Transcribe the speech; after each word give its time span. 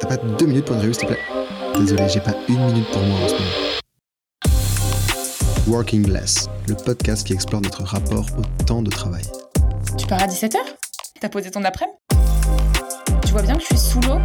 T'as 0.00 0.06
pas 0.06 0.16
deux 0.16 0.46
minutes 0.46 0.64
pour 0.66 0.76
une 0.76 0.82
revue, 0.82 0.94
s'il 0.94 1.08
te 1.08 1.12
plaît? 1.12 1.22
Désolé, 1.76 2.08
j'ai 2.08 2.20
pas 2.20 2.34
une 2.48 2.64
minute 2.66 2.88
pour 2.92 3.02
moi 3.02 3.18
en 3.20 3.28
ce 3.28 3.34
moment. 3.34 3.50
Working 5.66 6.08
Less, 6.10 6.48
le 6.68 6.74
podcast 6.74 7.26
qui 7.26 7.32
explore 7.32 7.60
notre 7.60 7.82
rapport 7.82 8.26
au 8.38 8.64
temps 8.64 8.82
de 8.82 8.90
travail. 8.90 9.24
Tu 9.98 10.06
pars 10.06 10.22
à 10.22 10.26
17h 10.26 10.56
T'as 11.20 11.28
posé 11.28 11.50
ton 11.50 11.64
après-midi? 11.64 11.98
Tu 13.26 13.32
vois 13.32 13.42
bien 13.42 13.54
que 13.54 13.60
je 13.60 13.66
suis 13.66 13.78
sous 13.78 14.00
l'eau? 14.02 14.18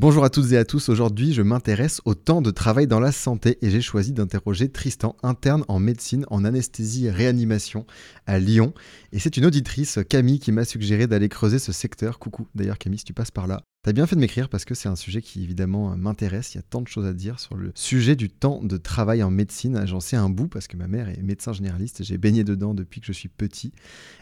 Bonjour 0.00 0.22
à 0.22 0.30
toutes 0.30 0.52
et 0.52 0.56
à 0.56 0.64
tous, 0.64 0.90
aujourd'hui 0.90 1.32
je 1.32 1.42
m'intéresse 1.42 2.00
au 2.04 2.14
temps 2.14 2.40
de 2.40 2.52
travail 2.52 2.86
dans 2.86 3.00
la 3.00 3.10
santé 3.10 3.58
et 3.62 3.70
j'ai 3.70 3.80
choisi 3.80 4.12
d'interroger 4.12 4.68
Tristan, 4.68 5.16
interne 5.24 5.64
en 5.66 5.80
médecine 5.80 6.24
en 6.30 6.44
anesthésie 6.44 7.06
et 7.06 7.10
réanimation 7.10 7.84
à 8.24 8.38
Lyon. 8.38 8.74
Et 9.10 9.18
c'est 9.18 9.36
une 9.36 9.44
auditrice, 9.44 9.98
Camille, 10.08 10.38
qui 10.38 10.52
m'a 10.52 10.64
suggéré 10.64 11.08
d'aller 11.08 11.28
creuser 11.28 11.58
ce 11.58 11.72
secteur. 11.72 12.20
Coucou 12.20 12.46
d'ailleurs 12.54 12.78
Camille 12.78 13.00
si 13.00 13.06
tu 13.06 13.12
passes 13.12 13.32
par 13.32 13.48
là. 13.48 13.60
T'as 13.82 13.92
bien 13.92 14.06
fait 14.06 14.14
de 14.14 14.20
m'écrire 14.20 14.48
parce 14.48 14.64
que 14.64 14.76
c'est 14.76 14.88
un 14.88 14.94
sujet 14.94 15.20
qui 15.20 15.42
évidemment 15.42 15.96
m'intéresse, 15.96 16.54
il 16.54 16.58
y 16.58 16.60
a 16.60 16.62
tant 16.62 16.80
de 16.80 16.86
choses 16.86 17.06
à 17.06 17.12
dire 17.12 17.40
sur 17.40 17.56
le 17.56 17.72
sujet 17.74 18.14
du 18.14 18.30
temps 18.30 18.62
de 18.62 18.76
travail 18.76 19.24
en 19.24 19.32
médecine. 19.32 19.84
J'en 19.84 19.98
sais 19.98 20.16
un 20.16 20.30
bout 20.30 20.46
parce 20.46 20.68
que 20.68 20.76
ma 20.76 20.86
mère 20.86 21.08
est 21.08 21.20
médecin 21.22 21.52
généraliste, 21.52 22.04
j'ai 22.04 22.18
baigné 22.18 22.44
dedans 22.44 22.72
depuis 22.72 23.00
que 23.00 23.06
je 23.08 23.12
suis 23.12 23.28
petit. 23.28 23.72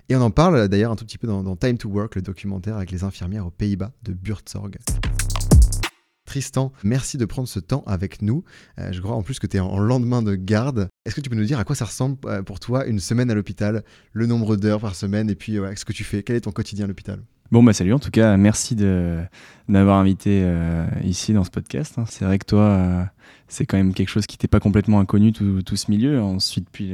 Et 0.08 0.16
on 0.16 0.22
en 0.22 0.30
parle 0.30 0.68
d'ailleurs 0.68 0.92
un 0.92 0.96
tout 0.96 1.04
petit 1.04 1.18
peu 1.18 1.26
dans, 1.26 1.54
Time 1.54 1.76
to 1.76 1.90
Work, 1.90 2.14
le 2.14 2.22
documentaire 2.22 2.76
avec 2.78 2.90
les 2.90 3.04
infirmières 3.04 3.46
aux 3.46 3.50
Pays-Bas 3.50 3.92
de 4.04 4.14
Buurtzorg. 4.14 4.70
Tristan, 6.26 6.72
merci 6.82 7.16
de 7.16 7.24
prendre 7.24 7.48
ce 7.48 7.60
temps 7.60 7.82
avec 7.86 8.20
nous. 8.20 8.44
Euh, 8.78 8.92
je 8.92 9.00
crois 9.00 9.14
en 9.14 9.22
plus 9.22 9.38
que 9.38 9.46
tu 9.46 9.56
es 9.56 9.60
en 9.60 9.78
lendemain 9.78 10.22
de 10.22 10.34
garde. 10.34 10.88
Est-ce 11.06 11.14
que 11.14 11.20
tu 11.20 11.30
peux 11.30 11.36
nous 11.36 11.44
dire 11.44 11.58
à 11.58 11.64
quoi 11.64 11.74
ça 11.74 11.86
ressemble 11.86 12.18
euh, 12.26 12.42
pour 12.42 12.60
toi 12.60 12.84
une 12.84 12.98
semaine 12.98 13.30
à 13.30 13.34
l'hôpital, 13.34 13.84
le 14.12 14.26
nombre 14.26 14.56
d'heures 14.56 14.80
par 14.80 14.94
semaine 14.94 15.30
et 15.30 15.34
puis 15.34 15.58
ce 15.76 15.84
que 15.84 15.92
tu 15.92 16.04
fais 16.04 16.22
Quel 16.22 16.36
est 16.36 16.42
ton 16.42 16.52
quotidien 16.52 16.84
à 16.84 16.88
l'hôpital? 16.88 17.20
Bon, 17.52 17.62
bah 17.62 17.72
salut, 17.72 17.92
en 17.92 18.00
tout 18.00 18.10
cas, 18.10 18.36
merci 18.36 18.74
de 18.74 19.20
m'avoir 19.68 19.98
invité 19.98 20.42
euh, 20.44 20.84
ici 21.04 21.32
dans 21.32 21.44
ce 21.44 21.50
podcast. 21.50 21.94
Hein. 21.96 22.04
C'est 22.08 22.24
vrai 22.24 22.40
que 22.40 22.44
toi, 22.44 23.08
c'est 23.46 23.66
quand 23.66 23.76
même 23.76 23.94
quelque 23.94 24.08
chose 24.08 24.26
qui 24.26 24.36
t'est 24.36 24.48
pas 24.48 24.58
complètement 24.58 24.98
inconnu, 24.98 25.32
tout, 25.32 25.62
tout, 25.62 25.76
ce 25.76 25.88
milieu. 25.88 26.20
Ensuite, 26.20 26.64
depuis, 26.64 26.92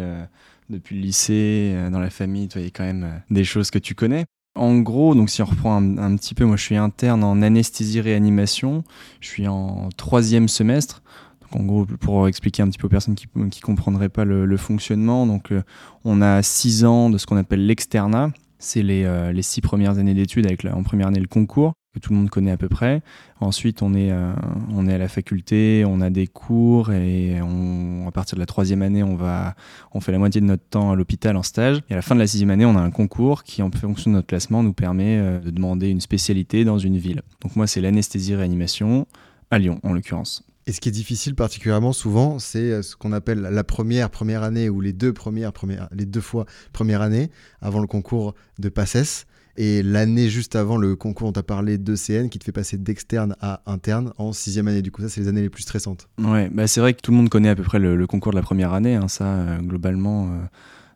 depuis 0.68 0.96
le 0.96 1.02
lycée, 1.02 1.74
dans 1.90 2.00
la 2.00 2.10
famille, 2.10 2.50
il 2.54 2.62
y 2.62 2.66
a 2.66 2.70
quand 2.70 2.84
même 2.84 3.22
des 3.30 3.44
choses 3.44 3.70
que 3.70 3.78
tu 3.78 3.94
connais. 3.94 4.26
En 4.54 4.78
gros, 4.80 5.14
donc 5.14 5.30
si 5.30 5.40
on 5.40 5.46
reprend 5.46 5.76
un, 5.76 6.16
petit 6.16 6.34
peu, 6.34 6.44
moi 6.44 6.56
je 6.56 6.62
suis 6.62 6.76
interne 6.76 7.24
en 7.24 7.40
anesthésie-réanimation, 7.40 8.84
je 9.20 9.28
suis 9.28 9.48
en 9.48 9.88
troisième 9.96 10.46
semestre. 10.46 11.02
Donc 11.40 11.60
en 11.60 11.64
gros, 11.64 11.86
pour 11.86 12.28
expliquer 12.28 12.62
un 12.62 12.68
petit 12.68 12.78
peu 12.78 12.86
aux 12.86 12.90
personnes 12.90 13.14
qui 13.14 13.26
ne 13.34 13.48
comprendraient 13.62 14.10
pas 14.10 14.24
le, 14.24 14.56
fonctionnement, 14.58 15.26
donc 15.26 15.52
euh, 15.52 15.62
on 16.04 16.20
a 16.20 16.42
six 16.42 16.84
ans 16.84 17.08
de 17.08 17.16
ce 17.16 17.26
qu'on 17.26 17.38
appelle 17.38 17.66
l'externat. 17.66 18.30
C'est 18.58 18.82
les, 18.82 19.04
euh, 19.04 19.32
les, 19.32 19.42
six 19.42 19.62
premières 19.62 19.98
années 19.98 20.14
d'études 20.14 20.46
avec 20.46 20.64
en 20.66 20.82
première 20.82 21.08
année 21.08 21.18
le 21.18 21.26
concours 21.26 21.72
que 21.92 21.98
tout 21.98 22.12
le 22.12 22.18
monde 22.18 22.30
connaît 22.30 22.50
à 22.50 22.56
peu 22.56 22.68
près. 22.68 23.02
Ensuite, 23.40 23.82
on 23.82 23.92
est, 23.94 24.10
euh, 24.10 24.32
on 24.70 24.86
est 24.86 24.94
à 24.94 24.98
la 24.98 25.08
faculté, 25.08 25.84
on 25.86 26.00
a 26.00 26.10
des 26.10 26.26
cours 26.26 26.90
et 26.90 27.38
à 27.38 28.10
partir 28.10 28.36
de 28.36 28.40
la 28.40 28.46
troisième 28.46 28.82
année, 28.82 29.02
on, 29.02 29.14
va, 29.14 29.54
on 29.92 30.00
fait 30.00 30.12
la 30.12 30.18
moitié 30.18 30.40
de 30.40 30.46
notre 30.46 30.64
temps 30.64 30.92
à 30.92 30.96
l'hôpital 30.96 31.36
en 31.36 31.42
stage. 31.42 31.82
Et 31.90 31.92
à 31.92 31.96
la 31.96 32.02
fin 32.02 32.14
de 32.14 32.20
la 32.20 32.26
sixième 32.26 32.50
année, 32.50 32.64
on 32.64 32.76
a 32.76 32.80
un 32.80 32.90
concours 32.90 33.42
qui, 33.42 33.62
en 33.62 33.70
fonction 33.70 34.10
de 34.10 34.16
notre 34.16 34.26
classement, 34.26 34.62
nous 34.62 34.72
permet 34.72 35.18
euh, 35.18 35.38
de 35.38 35.50
demander 35.50 35.88
une 35.88 36.00
spécialité 36.00 36.64
dans 36.64 36.78
une 36.78 36.96
ville. 36.96 37.22
Donc 37.40 37.56
moi, 37.56 37.66
c'est 37.66 37.80
l'anesthésie-réanimation 37.80 39.06
à 39.50 39.58
Lyon, 39.58 39.80
en 39.82 39.92
l'occurrence. 39.92 40.44
Et 40.66 40.72
ce 40.72 40.80
qui 40.80 40.88
est 40.88 40.92
difficile 40.92 41.34
particulièrement 41.34 41.92
souvent, 41.92 42.38
c'est 42.38 42.70
euh, 42.70 42.82
ce 42.82 42.96
qu'on 42.96 43.12
appelle 43.12 43.40
la 43.40 43.64
première 43.64 44.10
première 44.10 44.44
année 44.44 44.68
ou 44.68 44.80
les 44.80 44.92
deux 44.92 45.12
premières 45.12 45.52
premières, 45.52 45.88
les 45.92 46.06
deux 46.06 46.20
fois 46.20 46.46
première 46.72 47.02
année 47.02 47.30
avant 47.60 47.80
le 47.80 47.86
concours 47.86 48.34
de 48.58 48.68
PACES 48.68 49.26
et 49.56 49.82
l'année 49.82 50.28
juste 50.28 50.56
avant 50.56 50.76
le 50.76 50.96
concours 50.96 51.28
dont 51.28 51.32
tu 51.32 51.38
as 51.40 51.42
parlé 51.42 51.78
d'ECN 51.78 52.28
qui 52.28 52.38
te 52.38 52.44
fait 52.44 52.52
passer 52.52 52.78
d'externe 52.78 53.36
à 53.40 53.62
interne 53.66 54.12
en 54.18 54.32
sixième 54.32 54.68
année. 54.68 54.82
Du 54.82 54.90
coup, 54.90 55.02
ça, 55.02 55.08
c'est 55.08 55.20
les 55.20 55.28
années 55.28 55.42
les 55.42 55.50
plus 55.50 55.62
stressantes. 55.62 56.08
Ouais, 56.18 56.48
bah 56.50 56.66
c'est 56.66 56.80
vrai 56.80 56.94
que 56.94 57.00
tout 57.00 57.10
le 57.10 57.16
monde 57.16 57.28
connaît 57.28 57.50
à 57.50 57.54
peu 57.54 57.62
près 57.62 57.78
le, 57.78 58.06
concours 58.06 58.32
de 58.32 58.36
la 58.36 58.42
première 58.42 58.72
année. 58.72 58.94
Hein, 58.94 59.08
ça, 59.08 59.24
euh, 59.24 59.58
globalement, 59.58 60.26
euh, 60.26 60.38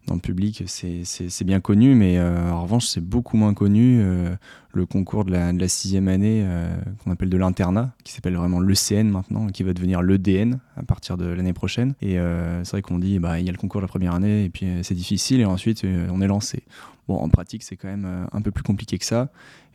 dans 0.07 0.15
le 0.15 0.21
public, 0.21 0.65
c'est 0.67 1.45
bien 1.45 1.61
connu, 1.61 1.95
mais 1.95 2.19
euh, 2.19 2.51
en 2.51 2.63
revanche, 2.63 2.87
c'est 2.87 3.01
beaucoup 3.01 3.37
moins 3.37 3.55
connu 3.55 4.03
le 4.73 4.87
concours 4.87 5.25
de 5.25 5.33
la, 5.33 5.69
sixième 5.69 6.09
année 6.09 6.47
qu'on 7.03 7.11
appelle 7.11 7.31
de 7.31 7.37
l'internat, 7.37 7.93
qui 8.05 8.13
s'appelle 8.13 8.37
vraiment 8.37 8.61
l'ECN 8.61 9.05
maintenant, 9.05 9.49
qui 9.49 9.63
va 9.63 9.73
devenir 9.73 10.03
l'EDN 10.03 10.61
à 10.77 10.83
partir 10.83 11.17
de 11.17 11.27
l'année 11.27 11.53
prochaine. 11.53 11.95
Et 12.03 12.17
c'est 12.63 12.71
vrai 12.71 12.83
qu'on 12.83 12.99
dit, 12.99 13.19
bah, 13.19 13.41
il 13.41 13.47
y 13.47 13.49
a 13.49 13.53
le 13.53 13.59
concours 13.59 13.81
de 13.81 13.85
la 13.87 13.89
première 13.89 14.15
année, 14.15 14.45
et 14.45 14.51
puis 14.51 14.67
c'est 14.83 14.95
difficile, 14.95 15.41
et 15.41 15.45
ensuite 15.45 15.85
on 15.85 16.21
est 16.21 16.29
lancé. 16.29 16.63
Bon, 17.09 17.19
en 17.19 17.29
pratique, 17.29 17.63
c'est 17.63 17.77
quand 17.77 17.89
même 17.89 18.05
euh, 18.05 18.27
un 18.33 18.43
peu 18.43 18.51
plus 18.51 18.65
compliqué 18.65 18.99
que 18.99 19.05
ça. 19.05 19.29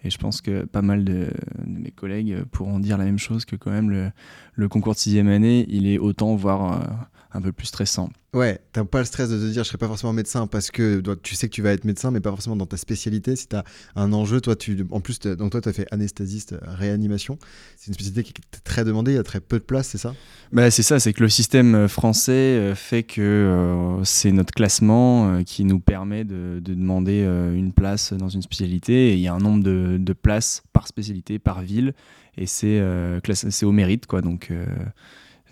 Et 0.04 0.10
je 0.10 0.18
pense 0.18 0.42
que 0.42 0.66
pas 0.66 0.82
mal 0.82 1.04
de, 1.04 1.28
mes 1.66 1.92
collègues 1.92 2.44
pourront 2.52 2.80
dire 2.80 2.98
la 2.98 3.06
même 3.06 3.20
chose 3.20 3.46
que 3.46 3.56
quand 3.56 3.72
même 3.72 3.90
le, 3.90 4.12
le 4.54 4.70
concours 4.70 4.94
de 4.94 5.00
sixième 5.00 5.28
année, 5.28 5.66
il 5.70 5.88
est 5.88 5.98
autant, 5.98 6.36
voire 6.36 6.74
euh, 6.74 6.86
un 7.34 7.42
peu 7.42 7.52
plus 7.52 7.68
stressant. 7.68 8.10
Ouais, 8.34 8.62
t'as 8.72 8.86
pas 8.86 9.00
le 9.00 9.06
stress 9.06 9.30
de 9.30 9.38
te 9.38 9.52
dire 9.52 9.64
je 9.64 9.68
serai 9.68 9.78
pas 9.78 9.88
forcément 9.88 10.14
médecin 10.14 10.48
parce 10.48 10.72
que 10.72 11.02
tu 11.22 11.36
sais 11.36 11.50
que 11.50 11.54
tu 11.54 11.62
vas 11.62 11.74
être 11.74 11.84
médecin, 11.84 12.12
mais 12.12 12.22
pas 12.22 12.30
forcément 12.30 12.56
dans 12.56 12.66
ta 12.66 12.78
spécialité. 12.78 13.36
Si 13.36 13.48
t'as 13.48 13.64
un 13.98 14.14
enjeu, 14.14 14.40
toi, 14.40 14.56
tu, 14.56 14.86
en 14.90 15.02
plus, 15.02 15.20
donc 15.20 15.52
toi, 15.52 15.60
tu 15.60 15.68
as 15.68 15.74
fait 15.74 15.86
anesthésiste, 15.92 16.56
réanimation. 16.62 17.38
C'est 17.76 17.88
une 17.88 17.94
spécialité 17.94 18.24
qui 18.24 18.32
est 18.32 18.64
très 18.64 18.86
demandée, 18.86 19.12
il 19.12 19.16
y 19.16 19.18
a 19.18 19.24
très 19.24 19.42
peu 19.42 19.60
de 19.60 19.66
place, 19.66 19.90
c'est 19.90 19.98
ça? 19.98 20.16
Bah, 20.54 20.72
C'est 20.72 20.82
ça, 20.82 21.02
c'est 21.02 21.12
que 21.12 21.22
le 21.22 21.28
système 21.28 21.76
euh, 21.76 21.88
français 21.90 22.32
euh, 22.32 22.74
fait 22.74 23.04
que 23.04 23.20
euh, 23.20 24.02
c'est 24.06 24.32
notre 24.32 24.54
classement 24.54 25.44
qui 25.44 25.66
nous 25.66 25.82
permet 25.82 26.24
de, 26.24 26.62
demander 26.64 27.24
une 27.54 27.74
place 27.74 28.14
dans 28.14 28.30
une 28.30 28.42
spécialité. 28.42 29.10
Et 29.10 29.14
il 29.16 29.20
y 29.20 29.28
a 29.28 29.34
un 29.34 29.40
nombre 29.40 29.62
de, 29.62 29.91
de 29.98 30.14
places 30.14 30.64
par 30.74 30.88
spécialité, 30.88 31.40
par 31.40 31.62
ville, 31.62 31.94
et 32.38 32.46
c'est 32.46 32.82
au 33.64 33.72
mérite, 33.72 34.06
quoi. 34.08 34.22
Donc 34.22 34.52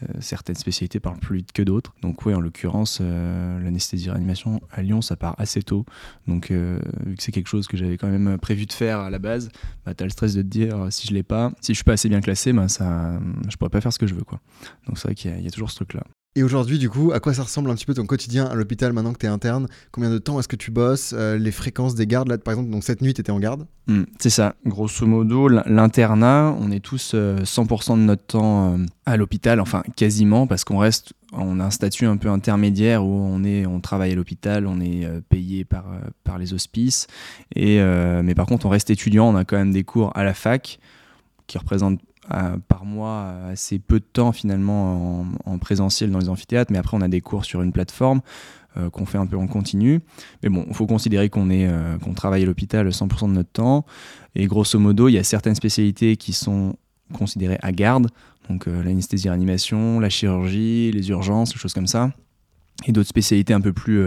euh, 0.04 0.08
certaines 0.22 0.56
spécialités 0.56 1.00
parlent 1.00 1.20
plus 1.20 1.38
vite 1.38 1.52
que 1.52 1.62
d'autres. 1.62 1.94
Donc 2.02 2.26
oui, 2.26 2.34
en 2.34 2.40
l'occurrence, 2.40 3.00
euh, 3.02 3.60
l'anesthésie-réanimation 3.60 4.62
à 4.72 4.82
Lyon, 4.82 5.02
ça 5.02 5.18
part 5.18 5.36
assez 5.38 5.62
tôt. 5.62 5.86
Donc 6.28 6.52
euh, 6.52 6.80
vu 7.06 7.16
que 7.16 7.24
c'est 7.24 7.34
quelque 7.34 7.48
chose 7.48 7.68
que 7.68 7.76
j'avais 7.76 7.98
quand 7.98 8.08
même 8.08 8.38
prévu 8.38 8.66
de 8.66 8.72
faire 8.72 9.00
à 9.00 9.10
la 9.10 9.20
base, 9.20 9.50
bah, 9.86 9.94
tu 9.94 10.04
le 10.04 10.10
stress 10.10 10.36
de 10.36 10.42
te 10.42 10.48
dire 10.48 10.88
si 10.90 11.08
je 11.08 11.14
l'ai 11.14 11.24
pas, 11.24 11.52
si 11.60 11.74
je 11.74 11.78
suis 11.78 11.84
pas 11.84 11.94
assez 11.94 12.08
bien 12.08 12.22
classé, 12.22 12.54
bah, 12.54 12.70
ça, 12.70 13.20
je 13.50 13.58
pourrais 13.58 13.70
pas 13.70 13.82
faire 13.82 13.94
ce 13.94 14.00
que 14.00 14.08
je 14.08 14.14
veux. 14.14 14.24
Quoi. 14.24 14.40
Donc 14.88 14.98
c'est 14.98 15.08
vrai 15.10 15.16
qu'il 15.16 15.42
y, 15.42 15.48
a 15.48 15.52
toujours 15.52 15.70
ce 15.70 15.76
truc-là. 15.76 16.04
Et 16.36 16.44
aujourd'hui, 16.44 16.78
du 16.78 16.92
coup, 16.92 17.12
à 17.12 17.20
quoi 17.20 17.34
ça 17.34 17.42
ressemble 17.42 17.72
un 17.72 17.76
petit 17.76 17.88
peu 17.88 17.96
ton 17.96 18.06
quotidien 18.06 18.46
à 18.46 18.54
l'hôpital 18.54 18.94
maintenant 18.94 19.14
que 19.14 19.18
tu 19.18 19.26
es 19.26 19.30
interne? 19.30 19.68
Combien 19.92 20.12
de 20.12 20.20
temps 20.20 20.40
est-ce 20.40 20.48
que 20.48 20.56
tu 20.56 20.70
bosses? 20.70 21.12
Euh, 21.18 21.40
Les 21.40 21.52
fréquences 21.52 21.96
des 21.96 22.06
gardes, 22.06 22.28
là, 22.28 22.38
par 22.38 22.54
exemple, 22.54 22.70
donc 22.70 22.84
cette 22.84 23.02
nuit, 23.02 23.16
tu 23.16 23.22
étais 23.22 23.32
en 23.32 23.40
garde? 23.40 23.66
Hmm, 23.88 24.04
C'est 24.20 24.30
ça. 24.30 24.54
Grosso 24.64 25.08
modo, 25.08 25.48
l'internat, 25.48 26.56
on 26.60 26.70
est 26.70 26.82
tous 26.82 27.16
100% 27.16 27.16
euh, 27.16 27.96
de 27.96 28.02
notre 28.02 28.24
temps 28.24 28.74
euh, 28.74 28.86
à 29.08 29.18
l'hôpital, 29.18 29.60
enfin 29.60 29.82
quasiment, 29.96 30.46
parce 30.46 30.64
qu'on 30.64 30.78
reste, 30.78 31.14
on 31.34 31.60
a 31.60 31.66
un 31.66 31.72
statut 31.72 32.06
un 32.06 32.18
peu 32.18 32.30
intermédiaire 32.30 33.04
où 33.04 33.10
on, 33.12 33.44
est, 33.44 33.66
on 33.66 33.80
travaille 33.82 34.12
à 34.12 34.16
l'hôpital, 34.16 34.68
on 34.68 34.80
est 34.80 35.08
payé 35.30 35.66
par, 35.66 35.86
par 36.24 36.38
les 36.38 36.54
hospices. 36.54 37.08
Et, 37.56 37.80
mais 38.24 38.36
par 38.36 38.46
contre, 38.46 38.68
on 38.68 38.70
reste 38.70 38.92
étudiant, 38.92 39.28
on 39.28 39.36
a 39.36 39.46
quand 39.46 39.58
même 39.58 39.72
des 39.72 39.84
cours 39.84 40.12
à 40.16 40.24
la 40.24 40.36
fac 40.36 40.80
qui 41.48 41.58
représentent 41.58 42.00
par 42.68 42.86
mois 42.86 43.34
assez 43.50 43.80
peu 43.80 44.00
de 44.00 44.06
temps 44.06 44.32
finalement 44.32 45.26
en, 45.46 45.58
présentiel 45.58 46.12
dans 46.12 46.20
les 46.20 46.30
amphithéâtres, 46.30 46.72
mais 46.72 46.78
après 46.78 46.96
on 46.96 47.02
a 47.02 47.08
des 47.08 47.22
cours 47.22 47.46
sur 47.46 47.62
une 47.62 47.72
plateforme 47.72 48.22
euh, 48.78 48.92
qu'on 48.92 49.08
fait 49.08 49.18
un 49.18 49.26
peu 49.26 49.36
en 49.36 49.48
continu. 49.48 50.00
Mais 50.44 50.50
bon, 50.50 50.64
il 50.68 50.76
faut 50.76 50.86
considérer 50.86 51.30
qu'on 51.30 51.50
euh, 51.50 51.98
qu'on 51.98 52.14
travaille 52.14 52.44
à 52.44 52.46
l'hôpital 52.46 52.88
100% 52.88 53.28
de 53.30 53.34
notre 53.34 53.50
temps. 53.50 53.84
Et 54.36 54.46
grosso 54.46 54.78
modo, 54.78 55.08
il 55.08 55.14
y 55.14 55.18
a 55.18 55.24
certaines 55.24 55.56
spécialités 55.56 56.18
qui 56.18 56.34
sont 56.34 56.76
considérées 57.12 57.58
à 57.64 57.72
garde, 57.72 58.10
donc 58.48 58.68
euh, 58.68 58.84
l'anesthésie-réanimation, 58.84 60.00
la 60.00 60.10
chirurgie, 60.10 60.92
les 60.92 61.10
urgences, 61.10 61.52
des 61.52 61.58
choses 61.58 61.74
comme 61.74 61.88
ça 61.88 62.12
et 62.88 62.94
d'autres 62.94 63.10
spécialités 63.10 63.54
un 63.54 63.60
peu 63.60 63.74
plus 63.74 64.02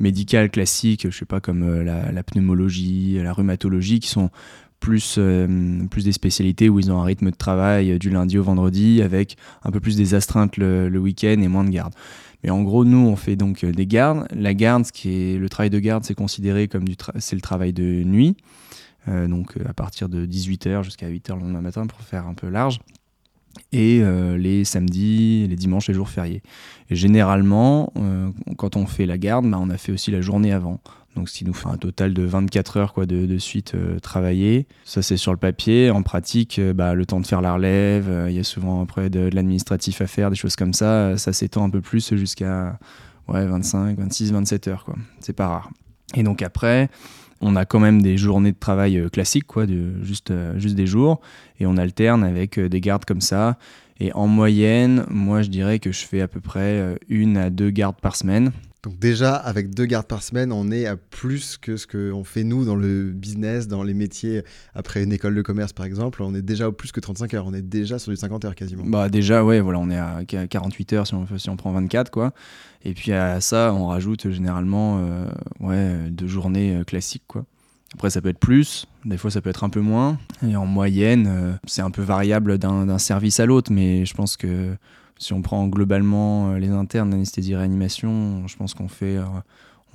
médicales 0.00 0.50
classiques, 0.50 1.08
je 1.08 1.16
sais 1.16 1.24
pas 1.24 1.38
comme 1.38 1.80
la, 1.84 2.10
la, 2.10 2.22
pneumologie, 2.24 3.20
la 3.22 3.32
rhumatologie, 3.32 4.00
qui 4.00 4.08
sont 4.08 4.30
plus, 4.80 5.16
euh, 5.18 5.86
plus 5.88 6.04
des 6.04 6.12
spécialités 6.12 6.68
où 6.68 6.78
ils 6.78 6.90
ont 6.90 7.00
un 7.00 7.04
rythme 7.04 7.30
de 7.30 7.36
travail 7.36 7.92
euh, 7.92 7.98
du 7.98 8.10
lundi 8.10 8.38
au 8.38 8.42
vendredi 8.42 9.02
avec 9.02 9.36
un 9.62 9.70
peu 9.70 9.78
plus 9.78 9.96
des 9.96 10.14
astreintes 10.14 10.56
le, 10.56 10.98
week-end 10.98 11.40
et 11.40 11.48
moins 11.48 11.64
de 11.64 11.70
garde. 11.70 11.94
Mais 12.42 12.50
en 12.50 12.62
gros, 12.62 12.86
nous, 12.86 13.06
on 13.06 13.16
fait 13.16 13.36
donc 13.36 13.62
euh, 13.62 13.72
des 13.72 13.86
gardes. 13.86 14.26
La 14.32 14.54
garde, 14.54 14.86
ce 14.86 14.92
qui 14.92 15.10
est 15.10 15.38
le 15.38 15.48
travail 15.48 15.70
de 15.70 15.78
garde, 15.78 16.04
c'est 16.04 16.14
considéré 16.14 16.66
comme 16.66 16.88
du 16.88 16.96
c'est 17.18 17.36
le 17.36 17.42
travail 17.42 17.72
de 17.72 18.02
nuit. 18.02 18.36
donc 19.06 19.56
à 19.68 19.74
partir 19.74 20.08
de 20.08 20.26
18h 20.26 20.82
jusqu'à 20.82 21.08
8h 21.08 21.34
le 21.34 21.40
lendemain 21.40 21.60
matin 21.60 21.86
pour 21.86 22.00
faire 22.00 22.26
un 22.26 22.34
peu 22.34 22.48
large. 22.48 22.80
Et 23.72 24.02
les 24.36 24.64
samedis, 24.64 25.46
les 25.48 25.56
dimanches, 25.56 25.88
les 25.88 25.94
jours 25.94 26.08
fériés. 26.08 26.42
Et 26.88 26.96
généralement, 26.96 27.92
quand 28.56 28.76
on 28.76 28.86
fait 28.86 29.06
la 29.06 29.18
garde, 29.18 29.48
bah, 29.50 29.58
on 29.60 29.70
a 29.70 29.76
fait 29.76 29.92
aussi 29.92 30.10
la 30.10 30.20
journée 30.20 30.52
avant 30.52 30.80
donc 31.16 31.28
ce 31.28 31.38
qui 31.38 31.44
nous 31.44 31.54
fait 31.54 31.68
un 31.68 31.76
total 31.76 32.14
de 32.14 32.22
24 32.22 32.76
heures 32.76 32.92
quoi, 32.92 33.06
de, 33.06 33.38
suite 33.38 33.74
euh, 33.74 33.98
travailler. 33.98 34.66
Ça 34.84 35.02
c'est 35.02 35.16
sur 35.16 35.32
le 35.32 35.38
papier. 35.38 35.90
En 35.90 36.02
pratique, 36.02 36.58
euh, 36.58 36.72
bah, 36.72 36.94
le 36.94 37.04
temps 37.06 37.20
de 37.20 37.26
faire 37.26 37.40
la 37.40 37.54
relève, 37.54 38.08
euh, 38.08 38.30
il 38.30 38.36
y 38.36 38.38
a 38.38 38.44
souvent 38.44 38.82
après 38.82 39.10
de, 39.10 39.28
l'administratif 39.32 40.00
à 40.00 40.06
faire, 40.06 40.30
des 40.30 40.36
choses 40.36 40.56
comme 40.56 40.72
ça. 40.72 41.16
Ça 41.18 41.32
s'étend 41.32 41.64
un 41.64 41.70
peu 41.70 41.80
plus 41.80 42.14
jusqu'à 42.14 42.78
ouais, 43.28 43.44
25, 43.44 43.98
26, 43.98 44.32
27 44.32 44.68
heures. 44.68 44.84
quoi. 44.84 44.94
C'est 45.20 45.32
pas 45.32 45.48
rare. 45.48 45.70
Et 46.14 46.22
donc 46.22 46.42
après, 46.42 46.88
On 47.42 47.56
a 47.56 47.64
quand 47.64 47.80
même 47.80 48.02
des 48.02 48.18
journées 48.18 48.52
de 48.52 48.58
travail 48.58 49.08
classiques, 49.10 49.46
quoi, 49.46 49.64
de, 49.64 49.94
juste, 50.02 50.30
juste 50.58 50.74
des 50.74 50.86
jours, 50.86 51.22
et 51.58 51.64
on 51.64 51.78
alterne 51.78 52.22
avec 52.22 52.60
des 52.60 52.80
gardes 52.82 53.06
comme 53.06 53.22
ça. 53.22 53.56
Et 53.98 54.12
en 54.12 54.26
moyenne, 54.26 55.06
moi, 55.08 55.40
je 55.40 55.48
dirais 55.48 55.78
que 55.78 55.90
je 55.90 56.04
fais 56.04 56.20
à 56.20 56.28
peu 56.28 56.40
près 56.40 56.98
une 57.08 57.38
à 57.38 57.48
deux 57.48 57.70
gardes 57.70 57.98
par 57.98 58.14
semaine. 58.14 58.52
Donc 58.82 58.98
déjà, 58.98 59.34
avec 59.34 59.74
deux 59.74 59.84
gardes 59.84 60.06
par 60.06 60.22
semaine, 60.22 60.52
on 60.52 60.70
est 60.70 60.86
à 60.86 60.96
plus 60.96 61.58
que 61.58 61.76
ce 61.76 61.86
qu'on 61.86 62.24
fait 62.24 62.44
nous 62.44 62.64
dans 62.64 62.76
le 62.76 63.10
business, 63.10 63.68
dans 63.68 63.82
les 63.82 63.92
métiers, 63.92 64.42
après 64.74 65.02
une 65.02 65.12
école 65.12 65.34
de 65.34 65.42
commerce 65.42 65.74
par 65.74 65.84
exemple. 65.84 66.22
On 66.22 66.34
est 66.34 66.42
déjà 66.42 66.68
au 66.68 66.72
plus 66.72 66.90
que 66.90 67.00
35 67.00 67.34
heures, 67.34 67.46
on 67.46 67.52
est 67.52 67.62
déjà 67.62 67.98
sur 67.98 68.10
du 68.10 68.16
50 68.16 68.46
heures 68.46 68.54
quasiment. 68.54 68.84
Bah 68.86 69.10
déjà, 69.10 69.44
ouais, 69.44 69.60
voilà, 69.60 69.78
on 69.80 69.90
est 69.90 69.98
à 69.98 70.24
48 70.24 70.92
heures 70.94 71.06
si 71.06 71.14
on, 71.14 71.56
prend 71.56 71.72
24, 71.72 72.10
quoi. 72.10 72.32
Et 72.82 72.94
puis 72.94 73.12
à 73.12 73.42
ça, 73.42 73.74
on 73.74 73.88
rajoute 73.88 74.30
généralement 74.30 74.98
euh, 75.00 75.26
ouais, 75.60 76.08
deux 76.10 76.26
journées 76.26 76.76
euh, 76.76 76.84
classiques, 76.84 77.24
quoi. 77.26 77.44
Après, 77.94 78.08
ça 78.08 78.22
peut 78.22 78.28
être 78.28 78.38
plus, 78.38 78.86
des 79.04 79.16
fois 79.16 79.32
ça 79.32 79.40
peut 79.40 79.50
être 79.50 79.64
un 79.64 79.68
peu 79.68 79.80
moins. 79.80 80.16
Et 80.46 80.56
en 80.56 80.64
moyenne, 80.64 81.26
euh, 81.28 81.52
c'est 81.66 81.82
un 81.82 81.90
peu 81.90 82.02
variable 82.02 82.56
d'un 82.56 82.98
service 82.98 83.40
à 83.40 83.46
l'autre, 83.46 83.72
mais 83.72 84.06
je 84.06 84.14
pense 84.14 84.36
que 84.36 84.76
si 85.20 85.34
on 85.34 85.42
prend 85.42 85.68
globalement 85.68 86.50
euh, 86.50 86.58
les 86.58 86.70
internes 86.70 87.10
d'anesthésie-réanimation, 87.10 88.48
je 88.48 88.56
pense 88.56 88.74
qu'on 88.74 88.88
fait, 88.88 89.18
euh, 89.18 89.24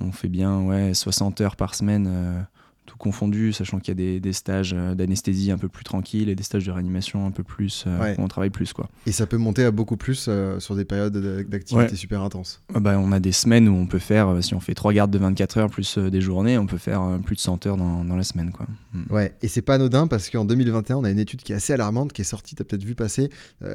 on 0.00 0.12
fait 0.12 0.28
bien 0.28 0.62
ouais, 0.62 0.94
60 0.94 1.40
heures 1.40 1.56
par 1.56 1.74
semaine 1.74 2.06
euh, 2.08 2.40
tout 2.86 2.96
confondu, 2.96 3.52
sachant 3.52 3.78
qu'il 3.80 4.00
y 4.00 4.16
a 4.16 4.20
des, 4.20 4.32
stages 4.32 4.74
euh, 4.74 4.94
d'anesthésie 4.94 5.50
un 5.50 5.58
peu 5.58 5.68
plus 5.68 5.84
tranquilles 5.84 6.28
et 6.28 6.34
des 6.34 6.42
stages 6.42 6.64
de 6.64 6.70
réanimation 6.70 7.26
un 7.26 7.30
peu 7.30 7.42
plus, 7.42 7.84
euh, 7.86 8.14
où 8.16 8.22
on 8.22 8.28
travaille 8.28 8.50
plus. 8.50 8.72
Quoi. 8.72 8.88
Et 9.06 9.12
ça 9.12 9.26
peut 9.26 9.36
monter 9.36 9.64
à 9.64 9.70
beaucoup 9.70 9.96
plus 9.96 10.26
euh, 10.28 10.58
sur 10.60 10.76
des 10.76 10.84
périodes 10.84 11.16
d'activité 11.48 11.96
super 11.96 12.22
intenses 12.22 12.62
ah 12.74 12.80
bah, 12.80 12.98
On 12.98 13.12
a 13.12 13.20
des 13.20 13.32
semaines 13.32 13.68
où 13.68 13.74
on 13.74 13.86
peut 13.86 13.98
faire, 13.98 14.42
si 14.42 14.54
on 14.54 14.60
fait 14.60 14.74
trois 14.74 14.92
gardes 14.92 15.10
de 15.10 15.18
24 15.18 15.58
heures 15.58 15.70
plus 15.70 15.98
des 15.98 16.20
journées, 16.20 16.56
on 16.56 16.66
peut 16.66 16.78
faire 16.78 17.18
plus 17.24 17.36
de 17.36 17.40
100 17.40 17.66
heures 17.66 17.76
dans, 17.76 18.04
dans 18.04 18.16
la 18.16 18.24
semaine. 18.24 18.52
Quoi. 18.52 18.66
Mm. 18.92 19.12
Ouais, 19.12 19.34
et 19.42 19.48
c'est 19.48 19.62
pas 19.62 19.74
anodin 19.74 20.06
parce 20.06 20.30
qu'en 20.30 20.44
2021, 20.44 20.96
on 20.96 21.04
a 21.04 21.10
une 21.10 21.18
étude 21.18 21.42
qui 21.42 21.52
est 21.52 21.56
assez 21.56 21.72
alarmante, 21.72 22.12
qui 22.12 22.22
est 22.22 22.24
sortie, 22.24 22.54
tu 22.54 22.62
as 22.62 22.64
peut-être 22.64 22.84
vu 22.84 22.94
passer, 22.94 23.30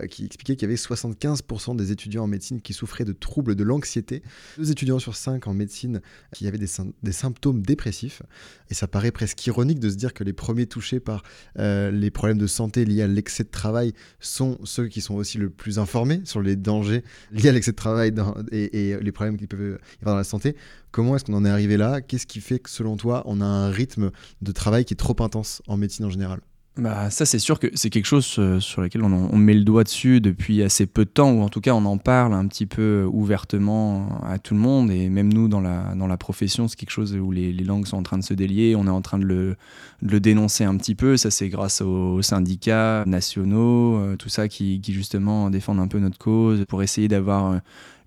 qui 0.09 0.25
expliquait 0.25 0.55
qu'il 0.55 0.67
y 0.67 0.71
avait 0.71 0.75
75% 0.75 1.75
des 1.75 1.91
étudiants 1.91 2.23
en 2.23 2.27
médecine 2.27 2.61
qui 2.61 2.73
souffraient 2.73 3.05
de 3.05 3.13
troubles 3.13 3.55
de 3.55 3.63
l'anxiété, 3.63 4.23
deux 4.57 4.71
étudiants 4.71 4.99
sur 4.99 5.15
cinq 5.15 5.47
en 5.47 5.53
médecine 5.53 6.01
qui 6.33 6.47
avaient 6.47 6.57
des, 6.57 6.69
des 7.03 7.11
symptômes 7.11 7.61
dépressifs, 7.61 8.23
et 8.69 8.73
ça 8.73 8.87
paraît 8.87 9.00
paraît 9.01 9.11
presque 9.11 9.47
ironique 9.47 9.79
de 9.79 9.89
se 9.89 9.95
dire 9.95 10.13
que 10.13 10.23
les 10.23 10.31
premiers 10.31 10.67
touchés 10.67 10.99
par 10.99 11.23
euh, 11.57 11.89
les 11.89 12.11
problèmes 12.11 12.37
de 12.37 12.45
santé 12.45 12.85
liés 12.85 13.01
à 13.01 13.07
l'excès 13.07 13.43
de 13.43 13.49
travail 13.49 13.93
sont 14.19 14.59
ceux 14.63 14.87
qui 14.89 15.01
sont 15.01 15.15
aussi 15.15 15.39
le 15.39 15.49
plus 15.49 15.79
informés 15.79 16.21
sur 16.23 16.39
les 16.39 16.55
dangers 16.55 17.03
liés 17.31 17.49
à 17.49 17.51
l'excès 17.51 17.71
de 17.71 17.77
travail 17.77 18.13
et, 18.51 18.95
les 19.01 19.11
problèmes 19.11 19.37
qui 19.37 19.47
peuvent 19.47 19.59
y 19.59 20.01
avoir 20.01 20.13
dans 20.13 20.17
la 20.17 20.23
santé. 20.23 20.55
Comment 20.91 21.15
est-ce 21.15 21.25
qu'on 21.25 21.33
en 21.33 21.45
est 21.45 21.49
arrivé 21.49 21.77
là? 21.77 22.01
Qu'est-ce 22.01 22.27
qui 22.27 22.41
fait 22.41 22.59
que 22.59 22.69
selon 22.69 22.95
toi, 22.95 23.23
on 23.25 23.41
a 23.41 23.45
un 23.45 23.71
rythme 23.71 24.11
de 24.43 24.51
travail 24.51 24.85
qui 24.85 24.93
est 24.93 24.97
trop 24.97 25.15
intense 25.19 25.63
en 25.65 25.77
médecine 25.77 26.05
en 26.05 26.11
général? 26.11 26.41
Bah, 26.77 27.09
ça, 27.09 27.25
c'est 27.25 27.37
sûr 27.37 27.59
que 27.59 27.67
c'est 27.73 27.89
quelque 27.89 28.05
chose 28.05 28.33
euh, 28.39 28.61
sur 28.61 28.81
lequel 28.81 29.03
on, 29.03 29.35
met 29.35 29.53
le 29.53 29.65
doigt 29.65 29.83
dessus 29.83 30.21
depuis 30.21 30.63
assez 30.63 30.85
peu 30.85 31.03
de 31.03 31.09
temps, 31.09 31.29
ou 31.31 31.41
en 31.41 31.49
tout 31.49 31.59
cas, 31.59 31.73
on 31.73 31.83
en 31.83 31.97
parle 31.97 32.33
un 32.33 32.47
petit 32.47 32.65
peu 32.65 33.05
ouvertement 33.11 34.21
à 34.23 34.39
tout 34.39 34.53
le 34.53 34.61
monde, 34.61 34.89
et 34.89 35.09
même 35.09 35.33
nous, 35.33 35.49
dans 35.49 35.59
la, 35.59 35.93
dans 35.95 36.07
la 36.07 36.15
profession, 36.15 36.69
c'est 36.69 36.77
quelque 36.77 36.91
chose 36.91 37.13
où 37.13 37.29
les, 37.31 37.51
langues 37.51 37.85
sont 37.87 37.97
en 37.97 38.03
train 38.03 38.17
de 38.17 38.23
se 38.23 38.33
délier, 38.33 38.77
on 38.77 38.87
est 38.87 38.91
en 38.91 39.01
train 39.01 39.19
de 39.19 39.25
le, 39.25 39.57
le 40.01 40.19
dénoncer 40.21 40.63
un 40.63 40.77
petit 40.77 40.95
peu. 40.95 41.17
Ça, 41.17 41.29
c'est 41.29 41.49
grâce 41.49 41.81
aux, 41.81 42.21
syndicats 42.21 43.03
nationaux, 43.05 43.97
euh, 43.97 44.15
tout 44.15 44.29
ça, 44.29 44.47
qui, 44.47 44.79
qui, 44.79 44.93
justement 44.93 45.49
défendent 45.49 45.79
un 45.79 45.89
peu 45.89 45.99
notre 45.99 46.19
cause 46.19 46.63
pour 46.69 46.83
essayer 46.83 47.09
d'avoir 47.09 47.51
euh, 47.51 47.57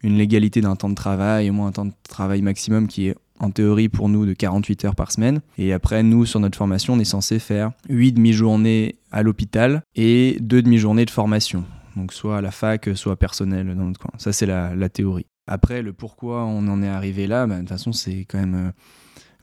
une 0.03 0.17
légalité 0.17 0.63
d'un 0.63 0.75
temps 0.75 0.89
de 0.89 0.95
travail, 0.95 1.51
au 1.51 1.53
moins 1.53 1.67
un 1.69 1.73
temps 1.73 1.85
de 1.85 1.93
travail 2.09 2.41
maximum 2.41 2.89
qui 2.89 3.09
est 3.09 3.17
en 3.41 3.51
théorie 3.51 3.89
pour 3.89 4.09
nous 4.09 4.27
de 4.27 4.33
48 4.33 4.85
heures 4.85 4.95
par 4.95 5.13
semaine. 5.13 5.41
Et 5.59 5.73
après, 5.73 6.03
nous, 6.03 6.27
sur 6.27 6.41
notre 6.41 6.57
formation, 6.57 6.95
on 6.95 6.99
est 6.99 7.05
censé 7.05 7.39
faire 7.39 7.73
8 7.89 8.13
demi-journées 8.13 8.97
à 9.13 9.23
l'hôpital 9.23 9.83
et 9.97 10.39
2 10.41 10.63
demi-journées 10.63 11.05
de 11.05 11.11
formation. 11.11 11.65
Donc 11.97 12.13
soit 12.13 12.39
à 12.39 12.41
la 12.41 12.51
fac, 12.51 12.91
soit 12.95 13.17
personnel 13.17 13.75
dans 13.75 13.85
notre 13.85 14.01
coin. 14.01 14.13
Ça, 14.19 14.33
c'est 14.33 14.47
la, 14.47 14.89
théorie. 14.89 15.27
Après, 15.47 15.83
le 15.83 15.93
pourquoi 15.93 16.45
on 16.45 16.67
en 16.69 16.83
est 16.83 16.89
arrivé 16.89 17.27
là, 17.27 17.47
bah, 17.47 17.57
de 17.57 17.61
toute 17.61 17.69
façon, 17.69 17.93
c'est 17.93 18.25
quand 18.29 18.39
même... 18.39 18.55
Euh, 18.55 18.71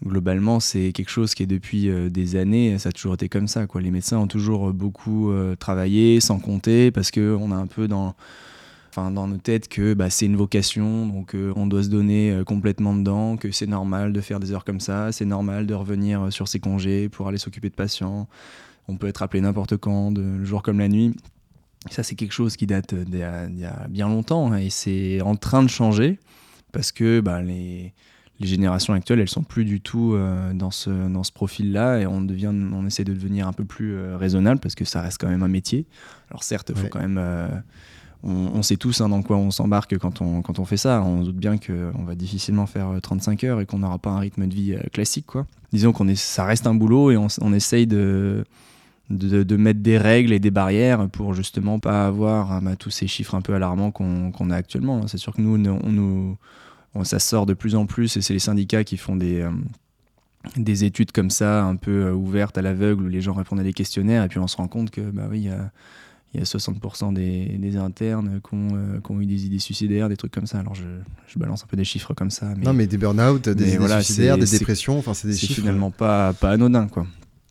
globalement, 0.03 0.59
c'est 0.59 0.93
quelque 0.93 1.11
chose 1.11 1.35
qui 1.35 1.43
est 1.43 1.47
depuis 1.47 1.87
euh, 1.87 2.09
des 2.09 2.35
années, 2.35 2.79
ça 2.79 2.89
a 2.89 2.91
toujours 2.91 3.13
été 3.13 3.29
comme 3.29 3.47
ça. 3.47 3.67
Quoi. 3.67 3.81
Les 3.81 3.91
médecins 3.91 4.17
ont 4.17 4.27
toujours 4.27 4.73
beaucoup 4.73 5.31
euh, 5.31 5.55
travaillé, 5.55 6.19
sans 6.19 6.39
compter, 6.39 6.89
parce 6.89 7.11
qu'on 7.11 7.51
a 7.51 7.55
un 7.55 7.67
peu 7.67 7.87
dans 7.87 8.15
enfin, 8.91 9.09
dans 9.09 9.27
nos 9.27 9.37
têtes 9.37 9.69
que 9.69 9.93
bah, 9.93 10.09
c'est 10.09 10.25
une 10.25 10.35
vocation, 10.35 11.07
donc 11.07 11.33
euh, 11.33 11.53
on 11.55 11.65
doit 11.65 11.83
se 11.83 11.87
donner 11.87 12.31
euh, 12.31 12.43
complètement 12.43 12.93
dedans, 12.93 13.37
que 13.37 13.49
c'est 13.51 13.67
normal 13.67 14.11
de 14.11 14.19
faire 14.19 14.39
des 14.39 14.51
heures 14.51 14.65
comme 14.65 14.81
ça, 14.81 15.13
c'est 15.13 15.25
normal 15.25 15.65
de 15.65 15.73
revenir 15.73 16.23
euh, 16.23 16.29
sur 16.29 16.49
ses 16.49 16.59
congés 16.59 17.07
pour 17.07 17.29
aller 17.29 17.37
s'occuper 17.37 17.69
de 17.69 17.75
patients. 17.75 18.27
On 18.89 18.97
peut 18.97 19.07
être 19.07 19.21
appelé 19.23 19.39
n'importe 19.39 19.77
quand, 19.77 20.11
de, 20.11 20.21
le 20.21 20.43
jour 20.43 20.61
comme 20.61 20.79
la 20.79 20.89
nuit. 20.89 21.15
Ça, 21.89 22.03
c'est 22.03 22.15
quelque 22.15 22.33
chose 22.33 22.57
qui 22.57 22.67
date 22.67 22.93
d'il 22.93 23.19
y, 23.19 23.23
a 23.23 23.87
bien 23.89 24.09
longtemps 24.09 24.51
hein, 24.51 24.57
et 24.57 24.69
c'est 24.69 25.21
en 25.21 25.35
train 25.35 25.63
de 25.63 25.69
changer 25.69 26.19
parce 26.73 26.91
que 26.91 27.21
bah, 27.21 27.41
les, 27.41 27.93
les, 28.39 28.47
générations 28.47 28.93
actuelles, 28.93 29.21
elles 29.21 29.29
sont 29.29 29.43
plus 29.43 29.65
du 29.65 29.81
tout 29.81 30.15
dans 30.53 30.69
ce, 30.69 30.89
dans 31.09 31.23
ce 31.23 31.31
profil-là 31.31 31.99
et 31.99 32.05
on, 32.05 32.21
devient, 32.21 32.51
on 32.53 32.85
essaie 32.85 33.03
de 33.03 33.13
devenir 33.13 33.47
un 33.47 33.53
peu 33.53 33.65
plus 33.65 33.99
raisonnable 34.15 34.59
parce 34.59 34.75
que 34.75 34.85
ça 34.85 35.01
reste 35.01 35.19
quand 35.19 35.27
même 35.27 35.43
un 35.43 35.47
métier. 35.47 35.87
Alors 36.29 36.43
certes, 36.43 36.71
il 36.75 36.79
faut 36.79 36.87
quand 36.87 37.01
même 37.01 37.19
on, 38.23 38.61
sait 38.61 38.77
tous 38.77 39.01
hein, 39.01 39.09
dans 39.09 39.23
quoi 39.23 39.37
on 39.37 39.49
s'embarque 39.51 39.97
quand 39.97 40.21
on, 40.21 40.41
quand 40.41 40.59
on 40.59 40.65
fait 40.65 40.77
ça. 40.77 41.01
On 41.03 41.23
doute 41.23 41.37
bien 41.37 41.57
qu'on 41.57 42.03
va 42.03 42.15
difficilement 42.15 42.67
faire 42.67 42.89
35 43.01 43.43
euh, 43.43 43.47
heures 43.47 43.61
et 43.61 43.65
qu'on 43.65 43.79
n'aura 43.79 43.97
pas 43.97 44.11
un 44.11 44.19
rythme 44.19 44.47
de 44.47 44.53
vie 44.53 44.73
euh, 44.73 44.81
classique. 44.91 45.25
Quoi. 45.25 45.47
Disons 45.73 45.91
qu'on 45.91 46.07
ça 46.15 46.45
reste 46.45 46.67
un 46.67 46.75
boulot 46.75 47.11
et 47.11 47.17
on, 47.17 47.53
essaye 47.53 47.87
de, 47.87 48.45
de, 49.09 49.57
mettre 49.57 49.79
des 49.79 49.97
règles 49.97 50.33
et 50.33 50.39
des 50.39 50.51
barrières 50.51 51.09
pour 51.09 51.33
justement 51.33 51.79
pas 51.79 52.05
avoir 52.05 52.51
hein, 52.51 52.61
bah, 52.61 52.75
tous 52.75 52.91
ces 52.91 53.07
chiffres 53.07 53.33
un 53.33 53.41
peu 53.41 53.55
alarmants 53.55 53.91
qu'on 53.91 54.49
a 54.49 54.55
actuellement. 54.55 55.07
C'est 55.07 55.17
sûr 55.17 55.33
que 55.33 55.41
nous, 55.41 55.55
on, 55.83 55.89
nous, 55.89 56.37
ça 57.03 57.19
sort 57.19 57.45
de 57.45 57.53
plus 57.53 57.75
en 57.75 57.87
plus 57.87 58.17
et 58.17 58.21
c'est 58.21 58.33
les 58.33 58.39
syndicats 58.39 58.83
qui 58.83 58.97
font 58.97 59.15
des, 59.15 59.41
euh, 59.41 59.49
des 60.57 60.83
études 60.83 61.11
comme 61.11 61.31
ça, 61.31 61.63
un 61.63 61.75
peu 61.75 62.11
ouvertes 62.11 62.57
à 62.57 62.61
l'aveugle, 62.61 63.05
où 63.05 63.07
les 63.07 63.21
gens 63.21 63.33
répondent 63.33 63.61
à 63.61 63.63
des 63.63 63.73
questionnaires 63.73 64.23
et 64.23 64.27
puis 64.27 64.37
on 64.37 64.47
se 64.47 64.57
rend 64.57 64.67
compte 64.67 64.91
que 64.91 65.01
bah 65.01 65.27
oui, 65.29 65.39
il 65.39 65.45
y 65.45 65.49
a 65.49 65.71
il 66.33 66.39
y 66.39 66.43
a 66.43 66.45
60% 66.45 67.13
des, 67.13 67.57
des, 67.57 67.77
internes 67.77 68.39
qui 68.47 68.55
ont, 68.55 68.69
euh, 68.73 68.99
qui 68.99 69.11
ont, 69.11 69.19
eu 69.19 69.25
des 69.25 69.45
idées 69.45 69.59
suicidaires, 69.59 70.07
des 70.07 70.17
trucs 70.17 70.31
comme 70.31 70.47
ça. 70.47 70.59
Alors 70.59 70.75
je, 70.75 70.85
je 71.27 71.37
balance 71.39 71.63
un 71.63 71.67
peu 71.67 71.77
des 71.77 71.83
chiffres 71.83 72.13
comme 72.13 72.31
ça. 72.31 72.53
Mais, 72.57 72.63
non, 72.63 72.73
mais 72.73 72.87
des 72.87 72.97
burn-out, 72.97 73.49
des 73.49 73.75
idées 73.75 73.87
suicidaires, 74.01 74.37
des 74.37 74.45
dépressions, 74.45 74.97
enfin 74.97 75.13
c'est 75.13 75.27
des 75.27 75.35
chiffres. 75.35 75.55
finalement 75.55 75.91
pas, 75.91 76.33
pas 76.33 76.51
anodin 76.51 76.87
quoi. 76.87 77.05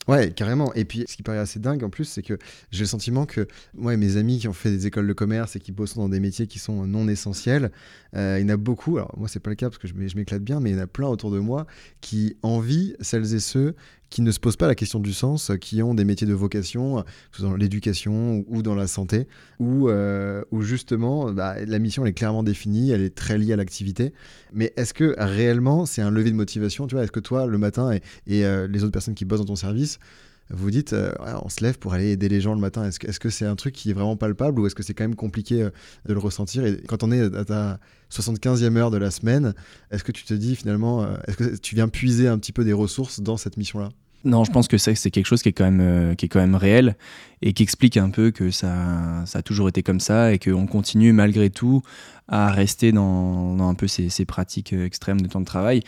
Ouais, 0.08 0.32
carrément. 0.32 0.74
Et 0.74 0.84
puis, 0.84 1.04
ce 1.06 1.14
qui 1.14 1.22
paraît 1.22 1.38
assez 1.38 1.60
dingue 1.60 1.84
en 1.84 1.90
plus, 1.90 2.04
c'est 2.04 2.22
que 2.22 2.36
j'ai 2.72 2.80
le 2.80 2.88
sentiment 2.88 3.26
que 3.26 3.46
moi, 3.74 3.96
mes 3.96 4.16
amis 4.16 4.40
qui 4.40 4.48
ont 4.48 4.52
fait 4.52 4.70
des 4.70 4.86
écoles 4.86 5.06
de 5.06 5.12
commerce 5.12 5.54
et 5.54 5.60
qui 5.60 5.70
bossent 5.72 5.94
dans 5.94 6.08
des 6.08 6.18
métiers 6.18 6.48
qui 6.48 6.58
sont 6.58 6.86
non 6.86 7.06
essentiels, 7.06 7.70
euh, 8.16 8.38
il 8.40 8.42
y 8.42 8.44
en 8.46 8.54
a 8.54 8.56
beaucoup. 8.56 8.96
Alors, 8.96 9.14
moi, 9.16 9.28
c'est 9.28 9.38
pas 9.40 9.50
le 9.50 9.56
cas 9.56 9.68
parce 9.68 9.78
que 9.78 9.86
je 9.86 9.94
m'éclate 9.94 10.42
bien, 10.42 10.58
mais 10.58 10.70
il 10.70 10.76
y 10.76 10.80
en 10.80 10.82
a 10.82 10.88
plein 10.88 11.06
autour 11.06 11.30
de 11.30 11.38
moi 11.38 11.66
qui 12.00 12.36
envient 12.42 12.94
celles 13.00 13.34
et 13.34 13.40
ceux 13.40 13.76
qui 14.10 14.22
ne 14.22 14.30
se 14.32 14.40
posent 14.40 14.56
pas 14.56 14.66
la 14.66 14.74
question 14.74 14.98
du 14.98 15.12
sens, 15.12 15.52
qui 15.60 15.82
ont 15.82 15.94
des 15.94 16.04
métiers 16.04 16.26
de 16.26 16.34
vocation, 16.34 17.04
dans 17.38 17.54
l'éducation 17.56 18.44
ou 18.48 18.62
dans 18.62 18.74
la 18.74 18.86
santé, 18.86 19.26
où, 19.58 19.88
euh, 19.88 20.42
justement 20.60 21.32
bah, 21.32 21.54
la 21.64 21.78
mission 21.78 22.04
elle 22.04 22.10
est 22.10 22.14
clairement 22.14 22.42
définie, 22.42 22.90
elle 22.90 23.02
est 23.02 23.14
très 23.14 23.38
liée 23.38 23.52
à 23.52 23.56
l'activité. 23.56 24.12
Mais 24.52 24.72
est-ce 24.76 24.92
que 24.92 25.14
réellement 25.16 25.86
c'est 25.86 26.02
un 26.02 26.10
levier 26.10 26.32
de 26.32 26.36
motivation 26.36 26.86
Tu 26.86 26.96
vois, 26.96 27.04
est-ce 27.04 27.12
que 27.12 27.20
toi 27.20 27.46
le 27.46 27.58
matin 27.58 27.92
et, 28.26 28.44
euh, 28.44 28.66
les 28.66 28.82
autres 28.82 28.92
personnes 28.92 29.14
qui 29.14 29.24
bossent 29.24 29.40
dans 29.40 29.46
ton 29.46 29.56
service 29.56 29.98
vous 30.50 30.70
dites, 30.70 30.92
euh, 30.92 31.12
on 31.42 31.48
se 31.48 31.62
lève 31.62 31.78
pour 31.78 31.94
aller 31.94 32.10
aider 32.10 32.28
les 32.28 32.40
gens 32.40 32.54
le 32.54 32.60
matin. 32.60 32.84
Est-ce 32.84 33.20
que 33.20 33.30
c'est 33.30 33.46
un 33.46 33.56
truc 33.56 33.74
qui 33.74 33.90
est 33.90 33.92
vraiment 33.92 34.16
palpable 34.16 34.60
ou 34.60 34.66
est-ce 34.66 34.74
que 34.74 34.82
c'est 34.82 34.94
quand 34.94 35.04
même 35.04 35.16
compliqué 35.16 35.68
de 36.06 36.12
le 36.12 36.18
ressentir? 36.18 36.64
Et 36.64 36.82
quand 36.86 37.02
on 37.02 37.12
est 37.12 37.34
à 37.34 37.44
ta 37.44 37.80
75e 38.10 38.76
heure 38.76 38.90
de 38.90 38.98
la 38.98 39.10
semaine, 39.10 39.54
est-ce 39.90 40.04
que 40.04 40.12
tu 40.12 40.24
te 40.24 40.34
dis 40.34 40.56
finalement, 40.56 41.06
est-ce 41.26 41.36
que 41.36 41.56
tu 41.56 41.74
viens 41.74 41.88
puiser 41.88 42.28
un 42.28 42.38
petit 42.38 42.52
peu 42.52 42.64
des 42.64 42.72
ressources 42.72 43.20
dans 43.20 43.36
cette 43.36 43.56
mission-là? 43.56 43.90
Non, 44.24 44.44
je 44.44 44.52
pense 44.52 44.68
que 44.68 44.76
c'est 44.76 45.10
quelque 45.10 45.26
chose 45.26 45.42
qui 45.42 45.48
est, 45.48 45.52
quand 45.52 45.64
même, 45.64 45.80
euh, 45.80 46.56
réel 46.58 46.96
et 47.40 47.54
qui 47.54 47.62
explique 47.62 47.96
un 47.96 48.10
peu 48.10 48.30
que 48.30 48.50
ça, 48.50 49.24
a 49.32 49.42
toujours 49.42 49.68
été 49.68 49.82
comme 49.82 50.00
ça 50.00 50.32
et 50.32 50.38
qu'on 50.38 50.66
continue 50.66 51.12
malgré 51.12 51.48
tout 51.48 51.82
à 52.28 52.50
rester 52.50 52.92
dans, 52.92 53.58
un 53.66 53.74
peu 53.74 53.88
ces, 53.88 54.24
pratiques 54.26 54.74
euh, 54.74 54.84
extrêmes 54.84 55.22
de 55.22 55.26
temps 55.26 55.40
de 55.40 55.46
travail. 55.46 55.82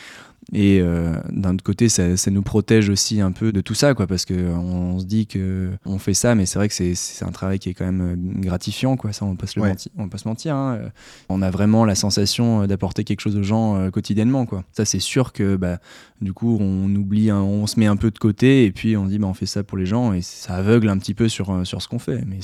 Et 0.53 0.81
euh, 0.81 1.15
d'un 1.31 1.55
autre 1.55 1.63
côté, 1.63 1.89
ça, 1.89 2.17
ça, 2.17 2.31
nous 2.31 2.43
protège 2.43 2.89
aussi 2.89 3.21
un 3.21 3.31
peu 3.31 3.53
de 3.53 3.61
tout 3.61 3.75
ça, 3.75 3.95
quoi, 3.95 4.07
parce 4.07 4.25
qu'on 4.25 4.35
on 4.35 4.99
se 4.99 5.05
dit 5.05 5.27
que 5.27 5.71
on 5.87 5.99
fait 5.99 6.15
ça, 6.15 6.35
mais 6.35 6.47
c'est 6.47 6.59
vrai 6.59 6.69
que 6.69 6.75
c'est 6.75 7.25
un 7.25 7.31
travail 7.31 7.59
qui 7.59 7.69
est 7.69 7.75
quand 7.75 7.85
même 7.85 8.01
euh, 8.01 8.41
gratifiant, 8.41 8.97
quoi. 8.97 9.13
Ça, 9.13 9.25
on 9.25 9.37
peut 9.37 9.47
se 9.47 9.61
le 9.61 9.67
mentir, 9.67 9.93
on 9.97 10.09
peut 10.09 10.19
se 10.19 10.27
mentir. 10.27 10.57
Hein. 10.57 10.81
On 11.29 11.43
a 11.43 11.51
vraiment 11.51 11.85
la 11.85 11.95
sensation 11.95 12.67
d'apporter 12.67 13.05
quelque 13.05 13.21
chose 13.21 13.37
aux 13.37 13.43
gens 13.43 13.91
quotidiennement, 13.91 14.45
quoi. 14.45 14.65
Ça, 14.73 14.85
c'est 14.85 14.99
sûr 14.99 15.33
que, 15.33 15.57
bah, 15.57 15.79
du 16.21 16.33
coup, 16.33 16.59
on 16.61 16.93
oublie, 16.95 17.31
on 17.31 17.67
se 17.67 17.79
met 17.79 17.87
un 17.87 17.97
peu 17.97 18.11
de 18.11 18.19
côté, 18.19 18.65
et 18.65 18.73
puis 18.73 18.97
on 18.97 19.07
dit, 19.07 19.19
bah, 19.19 19.29
on 19.29 19.35
fait 19.35 19.47
ça 19.47 19.63
pour 19.63 19.79
les 19.79 19.87
gens, 19.87 20.13
et 20.13 20.23
ça 20.23 20.57
aveugle 20.57 20.89
un 20.89 20.99
petit 20.99 21.15
peu 21.15 21.29
sur 21.29 21.67
sur 21.67 21.81
ce 21.81 21.89
qu'on 21.89 22.01
fait. 22.01 22.25
Mais 22.27 22.41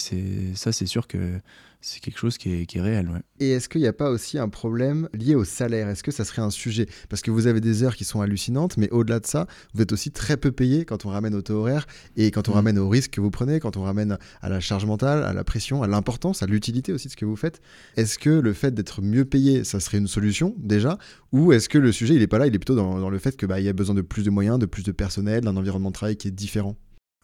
ça, 0.55 0.73
c'est 0.73 0.87
sûr 0.87 1.09
que 1.09 1.41
c'est 1.81 2.01
quelque 2.01 2.19
chose 2.19 2.39
qui 2.39 2.53
est, 2.53 2.67
qui 2.67 2.79
est 2.79 2.81
réel. 2.81 3.09
Ouais. 3.09 3.21
Et 3.41 3.51
est-ce 3.51 3.69
qu'il 3.69 3.81
n'y 3.81 3.87
a 3.87 3.93
pas 3.93 4.11
aussi 4.11 4.39
un 4.39 4.49
problème 4.49 5.09
lié 5.13 5.35
au 5.35 5.45
salaire? 5.45 5.89
Est-ce 5.89 6.03
que 6.03 6.11
ça 6.11 6.25
serait 6.25 6.43
un 6.43 6.51
sujet? 6.51 6.87
Parce 7.09 7.23
que 7.23 7.31
vous 7.31 7.47
avez 7.47 7.61
des 7.61 7.83
heures 7.83 7.95
qui 7.95 8.05
sont 8.05 8.21
hallucinantes, 8.21 8.77
mais 8.77 8.91
au-delà 8.91 9.21
de 9.21 9.27
ça, 9.27 9.47
vous 9.75 9.83
êtes 9.83 9.93
aussi 9.93 10.11
très 10.11 10.37
peu 10.37 10.51
payé 10.51 10.85
quand 10.85 11.07
on 11.07 11.11
ramène 11.11 11.35
au 11.35 11.43
taux 11.43 11.55
horaire 11.55 11.87
et 12.17 12.31
quand 12.31 12.49
on 12.49 12.53
Mm. 12.53 12.55
ramène 12.55 12.79
au 12.79 12.89
risque 12.89 13.13
que 13.13 13.21
vous 13.21 13.31
prenez, 13.31 13.61
quand 13.61 13.77
on 13.77 13.83
ramène 13.83 14.19
à 14.43 14.49
la 14.49 14.61
charge 14.61 14.87
mentale, 14.87 15.23
à 15.23 15.33
la 15.33 15.45
pression, 15.45 15.83
à 15.83 15.87
l'importance, 15.87 16.43
à 16.43 16.47
l'utilité 16.47 16.93
aussi 16.93 17.07
de 17.07 17.13
ce 17.13 17.17
que 17.17 17.25
vous 17.25 17.37
faites. 17.37 17.61
Est-ce 17.97 18.19
que 18.19 18.31
le 18.31 18.53
fait 18.53 18.75
d'être 18.75 19.01
mieux 19.03 19.25
payé, 19.25 19.63
ça 19.65 19.79
serait 19.81 19.99
une 19.99 20.09
solution 20.09 20.55
déjà? 20.59 20.99
Ou 21.33 21.53
est-ce 21.53 21.69
que 21.69 21.79
le 21.79 21.93
sujet, 21.93 22.15
il 22.15 22.21
n'est 22.21 22.27
pas 22.27 22.39
là, 22.39 22.47
il 22.47 22.55
est 22.55 22.59
plutôt 22.59 22.75
dans, 22.75 22.99
dans 22.99 23.11
le 23.11 23.19
fait 23.19 23.37
qu'il 23.37 23.49
bah, 23.49 23.61
y 23.61 23.69
a 23.69 23.73
besoin 23.73 23.95
de 23.95 24.03
plus 24.03 24.25
de 24.25 24.31
moyens, 24.31 24.59
de 24.59 24.67
plus 24.67 24.83
de 24.83 24.93
personnel, 24.93 25.43
d'un 25.43 25.57
environnement 25.57 25.91
de 25.91 25.95
travail 25.95 26.17
qui 26.17 26.29
est 26.29 26.33
différent? 26.33 26.77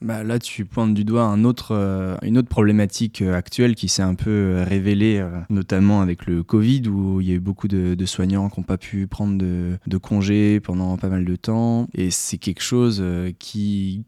Bah, 0.04 0.22
là, 0.22 0.38
tu 0.38 0.66
pointes 0.66 0.92
du 0.92 1.02
doigt 1.02 1.34
euh, 1.70 2.16
une 2.20 2.36
autre 2.36 2.48
problématique 2.48 3.22
euh, 3.22 3.34
actuelle 3.34 3.74
qui 3.74 3.88
s'est 3.88 4.02
un 4.02 4.14
peu 4.14 4.30
euh, 4.30 4.62
révélée, 4.62 5.26
notamment 5.48 6.02
avec 6.02 6.26
le 6.26 6.42
Covid, 6.42 6.82
où 6.88 7.22
il 7.22 7.28
y 7.28 7.32
a 7.32 7.36
eu 7.36 7.40
beaucoup 7.40 7.68
de, 7.68 8.04
soignants 8.04 8.50
qui 8.50 8.60
n'ont 8.60 8.64
pas 8.64 8.76
pu 8.76 9.06
prendre 9.06 9.38
de, 9.38 9.78
de 9.86 9.96
congés 9.96 10.60
pendant 10.60 10.98
pas 10.98 11.08
mal 11.08 11.24
de 11.24 11.36
temps. 11.36 11.88
Et 11.94 12.10
c'est 12.10 12.36
quelque 12.36 12.60
chose 12.60 13.02
qui, 13.38 14.04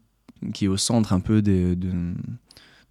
est 0.61 0.67
au 0.67 0.77
centre 0.77 1.13
un 1.13 1.19
peu 1.19 1.41
de, 1.41 1.73
de, 1.73 1.89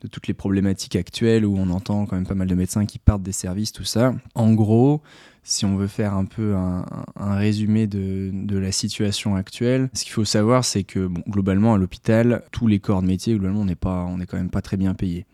de 0.01 0.09
toutes 0.09 0.27
les 0.27 0.35
problématiques 0.35 0.97
actuelles, 0.97 1.47
où 1.47 1.57
on 1.57 1.71
entend 1.71 2.07
quand 2.07 2.17
même 2.17 2.27
pas 2.27 2.35
mal 2.35 2.49
de 2.49 2.57
médecins 2.57 2.87
qui 2.87 2.99
partent 2.99 3.23
des 3.23 3.31
services, 3.31 3.71
tout 3.71 3.85
ça. 3.85 4.17
En 4.35 4.53
gros, 4.53 5.01
si 5.47 5.65
on 5.65 5.77
veut 5.77 5.87
faire 5.87 6.15
un 6.15 6.25
peu 6.25 6.57
un, 6.57 6.85
un 7.15 7.37
résumé 7.37 7.87
de, 7.87 8.31
de, 8.33 8.59
la 8.59 8.73
situation 8.73 9.37
actuelle, 9.37 9.89
ce 9.93 10.03
qu'il 10.03 10.13
faut 10.13 10.25
savoir, 10.25 10.65
c'est 10.65 10.83
que 10.83 11.07
bon, 11.07 11.23
globalement, 11.29 11.75
à 11.75 11.79
l'hôpital, 11.79 12.43
tous 12.51 12.67
les 12.67 12.81
corps 12.81 13.01
de 13.01 13.07
métier, 13.07 13.35
globalement, 13.35 13.61
on 13.61 14.17
n'est 14.17 14.27
quand 14.27 14.37
même 14.37 14.51
pas 14.51 14.61
très 14.61 14.77
bien 14.77 14.95
payé. 14.95 15.25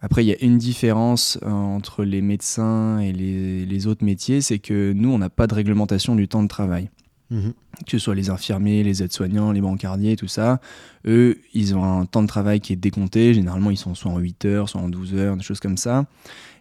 Après, 0.00 0.24
il 0.24 0.28
y 0.28 0.32
a 0.32 0.44
une 0.44 0.58
différence 0.58 1.38
euh, 1.44 1.48
entre 1.48 2.02
les 2.02 2.22
médecins 2.22 2.98
et 2.98 3.12
les, 3.12 3.64
les 3.64 3.86
autres 3.86 4.04
métiers, 4.04 4.40
c'est 4.40 4.58
que 4.58 4.92
nous, 4.92 5.10
on 5.10 5.18
n'a 5.18 5.30
pas 5.30 5.46
de 5.46 5.54
réglementation 5.54 6.16
du 6.16 6.26
temps 6.26 6.42
de 6.42 6.48
travail. 6.48 6.90
Mhm. 7.30 7.52
Que 7.86 7.92
ce 7.92 7.98
soit 7.98 8.14
les 8.16 8.30
infirmiers, 8.30 8.82
les 8.82 9.04
aides-soignants, 9.04 9.52
les 9.52 9.60
brancardiers, 9.60 10.16
tout 10.16 10.28
ça, 10.28 10.60
eux, 11.06 11.38
ils 11.54 11.76
ont 11.76 11.84
un 11.84 12.04
temps 12.04 12.22
de 12.22 12.28
travail 12.28 12.60
qui 12.60 12.72
est 12.72 12.76
décompté. 12.76 13.32
Généralement, 13.32 13.70
ils 13.70 13.76
sont 13.76 13.94
soit 13.94 14.10
en 14.10 14.18
8 14.18 14.44
heures, 14.44 14.68
soit 14.68 14.80
en 14.80 14.88
12 14.88 15.14
heures, 15.14 15.36
des 15.36 15.42
choses 15.44 15.60
comme 15.60 15.76
ça 15.76 16.06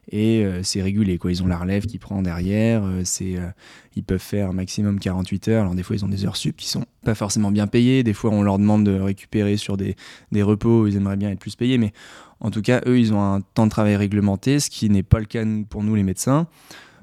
et 0.09 0.45
euh, 0.45 0.61
c'est 0.63 0.81
régulé 0.81 1.17
quoi. 1.17 1.31
Ils 1.31 1.43
ont 1.43 1.47
la 1.47 1.57
relève 1.57 1.85
qui 1.85 1.97
prend 1.97 2.21
derrière 2.21 2.83
euh, 2.83 3.01
c'est 3.03 3.37
euh, 3.37 3.47
ils 3.95 4.03
peuvent 4.03 4.19
faire 4.19 4.49
un 4.49 4.53
maximum 4.53 4.99
48 4.99 5.47
heures. 5.49 5.61
Alors 5.61 5.75
des 5.75 5.83
fois 5.83 5.95
ils 5.95 6.05
ont 6.05 6.09
des 6.09 6.25
heures 6.25 6.37
sup 6.37 6.57
qui 6.57 6.67
sont 6.67 6.85
pas 7.05 7.15
forcément 7.15 7.51
bien 7.51 7.67
payées 7.67 8.03
des 8.03 8.13
fois 8.13 8.31
on 8.31 8.43
leur 8.43 8.57
demande 8.57 8.83
de 8.83 8.99
récupérer 8.99 9.55
sur 9.55 9.77
des, 9.77 9.95
des 10.31 10.43
repos 10.43 10.87
ils 10.87 10.97
aimeraient 10.97 11.15
bien 11.15 11.31
être 11.31 11.39
plus 11.39 11.55
payés 11.55 11.77
mais 11.77 11.93
en 12.41 12.51
tout 12.51 12.61
cas 12.61 12.81
eux 12.85 12.99
ils 12.99 13.13
ont 13.13 13.21
un 13.21 13.39
temps 13.41 13.65
de 13.65 13.71
travail 13.71 13.95
réglementé 13.95 14.59
ce 14.59 14.69
qui 14.69 14.89
n'est 14.89 15.03
pas 15.03 15.19
le 15.19 15.25
cas 15.25 15.45
pour 15.69 15.83
nous 15.83 15.95
les 15.95 16.03
médecins 16.03 16.47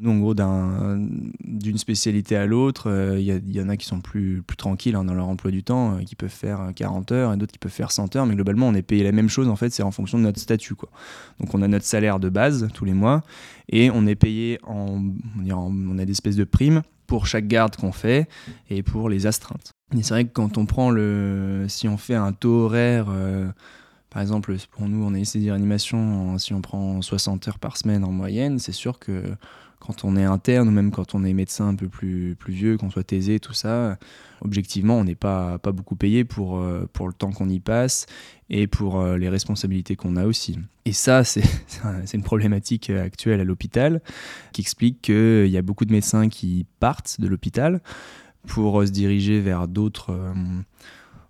nous, 0.03 0.11
en 0.11 0.19
gros, 0.19 0.35
d'une 0.35 1.79
spécialité 1.79 2.35
à 2.35 2.45
l'autre, 2.45 2.89
il 2.89 3.31
euh, 3.31 3.41
y, 3.41 3.53
y, 3.53 3.61
en 3.61 3.69
a 3.69 3.77
qui 3.77 3.87
sont 3.87 4.01
plus, 4.01 4.43
plus 4.45 4.57
tranquilles 4.57 4.97
hein, 4.97 5.05
dans 5.05 5.15
leur 5.15 5.29
emploi 5.29 5.53
du 5.53 5.63
temps, 5.63 5.95
euh, 5.95 6.03
qui 6.03 6.17
peuvent 6.17 6.29
faire 6.29 6.73
40 6.75 7.13
heures 7.13 7.33
et 7.33 7.37
d'autres 7.37 7.53
qui 7.53 7.61
peuvent 7.61 7.71
faire 7.71 7.93
100 7.93 8.17
heures, 8.17 8.27
mais 8.27 8.35
globalement, 8.35 8.67
on 8.67 8.75
est 8.75 8.83
payé 8.83 9.05
la 9.05 9.13
même 9.13 9.29
chose, 9.29 9.47
en 9.47 9.55
fait, 9.55 9.71
c'est 9.71 9.85
en 9.85 9.93
fonction 9.93 10.19
de 10.19 10.25
notre 10.25 10.41
statut. 10.41 10.75
Quoi. 10.75 10.89
Donc, 11.39 11.55
on 11.55 11.63
a 11.63 11.69
notre 11.69 11.85
salaire 11.85 12.19
de 12.19 12.29
base 12.29 12.69
tous 12.75 12.85
les 12.85 12.95
mois 12.95 13.23
et 13.69 13.91
on 13.93 14.05
est 14.09 14.17
payé 14.17 14.59
en 14.65 15.01
on 15.49 15.99
a 15.99 16.05
des 16.05 16.13
espèces 16.13 16.37
de 16.37 16.45
primes 16.45 16.83
pour 17.13 17.27
chaque 17.27 17.47
garde 17.47 17.77
qu'on 17.77 17.93
fait 17.93 18.27
et 18.71 18.83
pour 18.83 19.11
les 19.11 19.27
astreintes. 19.27 19.75
Et 19.95 20.03
c'est 20.03 20.15
vrai 20.15 20.25
que 20.25 20.33
quand 20.33 20.57
on 20.57 20.65
prend 20.65 20.91
le. 20.91 21.67
Si 21.69 21.87
on 21.87 21.99
fait 21.99 22.15
un 22.15 22.33
taux 22.33 22.65
horaire. 22.65 23.09
Euh, 23.11 23.51
par 24.09 24.23
exemple, 24.23 24.55
pour 24.71 24.89
nous, 24.89 25.05
on 25.05 25.13
a 25.15 25.19
essayé 25.19 25.51
d'animation, 25.51 26.37
si 26.39 26.53
on 26.53 26.61
prend 26.61 27.01
60 27.01 27.49
heures 27.49 27.59
par 27.59 27.79
semaine 27.79 28.05
en 28.05 28.13
moyenne, 28.13 28.59
c'est 28.59 28.73
sûr 28.73 28.99
que 28.99 29.23
quand 29.83 30.05
on 30.05 30.17
est 30.17 30.23
interne 30.23 30.69
ou 30.69 30.71
même 30.71 30.93
quand 30.93 31.17
on 31.17 31.25
est 31.25 31.33
médecin 31.33 31.67
un 31.67 31.75
peu 31.75 31.89
plus, 31.89 32.37
plus 32.39 32.53
vieux, 32.53 32.77
qu'on 32.77 32.89
soit 32.89 33.03
taisé, 33.03 33.41
tout 33.41 33.53
ça, 33.53 33.99
objectivement, 34.41 34.97
on 34.97 35.03
n'est 35.03 35.17
pas, 35.17 35.59
pas 35.59 35.73
beaucoup 35.73 35.97
payé 35.97 36.23
pour, 36.23 36.59
euh, 36.59 36.89
pour 36.93 37.09
le 37.09 37.13
temps 37.13 37.33
qu'on 37.33 37.49
y 37.49 37.59
passe 37.59 38.07
et 38.49 38.69
pour 38.69 39.01
euh, 39.01 39.19
les 39.19 39.29
responsabilités 39.29 39.97
qu'on 39.97 40.15
a 40.15 40.25
aussi. 40.25 40.57
Et 40.85 40.93
ça, 40.93 41.25
c'est 41.25 41.43
une 42.15 42.23
problématique 42.23 42.91
actuelle 42.91 43.41
à 43.41 43.45
l'hôpital 43.45 44.03
qui 44.53 44.61
explique 44.61 45.03
qu'il 45.03 45.49
y 45.49 45.59
a 45.59 45.63
beaucoup 45.63 45.85
de 45.85 45.93
médecins 45.93 46.29
qui 46.29 46.65
partent 46.79 47.21
de 47.21 47.27
l'hôpital 47.27 47.81
pour 48.47 48.87
se 48.87 48.93
diriger 48.93 49.41
vers 49.41 49.67
d'autres... 49.67 50.13
Euh, 50.13 50.33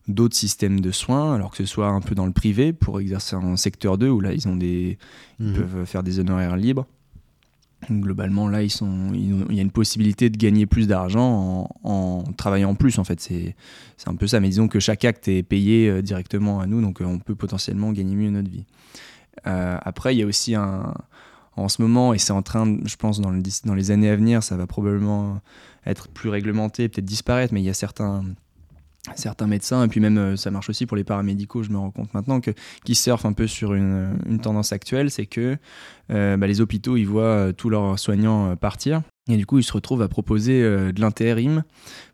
d'autres 0.09 0.35
systèmes 0.35 0.81
de 0.81 0.91
soins, 0.91 1.33
alors 1.33 1.53
que 1.53 1.59
ce 1.59 1.65
soit 1.65 1.87
un 1.87 2.01
peu 2.01 2.17
dans 2.17 2.27
le 2.27 2.33
privé 2.33 2.73
pour 2.73 2.99
exercer 3.01 3.37
en 3.37 3.57
secteur 3.57 3.99
2 3.99 4.09
où 4.09 4.21
là 4.21 4.33
ils 4.33 4.49
ont 4.49 4.57
des 4.57 4.99
mmh. 5.39 5.47
ils 5.47 5.53
peuvent 5.53 5.85
faire 5.85 6.03
des 6.03 6.19
honoraires 6.19 6.57
libres. 6.57 6.89
Globalement, 7.91 8.49
là, 8.49 8.63
ils 8.63 8.71
sont, 8.71 9.11
il 9.13 9.55
y 9.55 9.59
a 9.59 9.63
une 9.63 9.73
possibilité 9.73 10.31
de 10.31 10.37
gagner 10.37 10.67
plus 10.67 10.87
d'argent 10.87 11.69
en, 11.83 11.91
en, 11.91 12.23
travaillant 12.37 12.75
plus, 12.75 12.99
en 12.99 13.05
fait. 13.05 13.21
C'est 13.21 13.55
un 14.07 14.15
peu 14.15 14.27
ça. 14.27 14.41
Mais 14.41 14.49
disons 14.49 14.69
que 14.69 14.79
chaque 14.79 15.05
acte 15.05 15.27
est 15.29 15.43
payé 15.43 15.89
euh, 15.89 16.03
directement 16.03 16.61
à 16.61 16.67
nous, 16.67 16.81
donc 16.81 17.01
euh, 17.01 17.05
on 17.05 17.19
peut 17.19 17.35
potentiellement 17.35 17.93
gagner 17.93 18.15
mieux 18.15 18.31
notre 18.31 18.51
vie. 18.51 18.67
Euh, 19.47 19.77
après, 19.83 20.15
il 20.15 20.19
y 20.19 20.23
a 20.23 20.27
aussi 20.27 20.55
un. 20.55 20.95
En 21.55 21.69
ce 21.69 21.83
moment, 21.83 22.15
et 22.15 22.19
c'est 22.19 22.33
en 22.33 22.41
train, 22.41 22.79
je 22.87 22.97
pense, 22.97 23.21
dans 23.21 23.75
les 23.75 23.91
années 23.91 24.09
à 24.09 24.17
venir, 24.17 24.43
ça 24.43 24.57
va 24.57 24.67
probablement 24.67 25.43
être 25.85 26.09
plus 26.09 26.31
réglementé, 26.31 26.89
peut-être 26.89 27.05
disparaître, 27.05 27.53
mais 27.53 27.61
il 27.61 27.65
y 27.67 27.69
a 27.69 27.75
certains 27.75 28.25
certains 29.17 29.49
médecins, 29.49 29.85
et 29.85 29.89
puis 29.89 30.01
même 30.01 30.17
euh, 30.17 30.37
ça 30.37 30.51
marche 30.51 30.71
aussi 30.71 30.87
pour 30.87 30.97
les 30.97 31.05
paramédicaux, 31.05 31.63
je 31.63 31.71
me 31.71 31.79
rends 31.79 31.91
compte 31.91 32.15
maintenant, 32.15 32.41
que, 32.41 32.53
qui 32.85 32.95
surfent 32.95 33.27
un 33.27 33.33
peu 33.33 33.47
sur 33.47 33.75
une, 33.75 34.39
tendance 34.41 34.73
actuelle, 34.73 35.11
c'est 35.11 35.27
que 35.27 35.57
euh, 36.11 36.37
bah, 36.37 36.47
les 36.47 36.61
hôpitaux, 36.61 36.97
ils 36.97 37.07
voient 37.07 37.23
euh, 37.23 37.53
tous 37.53 37.69
leurs 37.69 37.99
soignants 37.99 38.55
partir, 38.57 39.03
et 39.29 39.37
du 39.37 39.47
coup 39.47 39.59
ils 39.59 39.65
se 39.65 39.73
retrouvent 39.73 40.03
à 40.03 40.09
proposer 40.09 40.63
de 40.63 41.01
l'intérim 41.01 41.65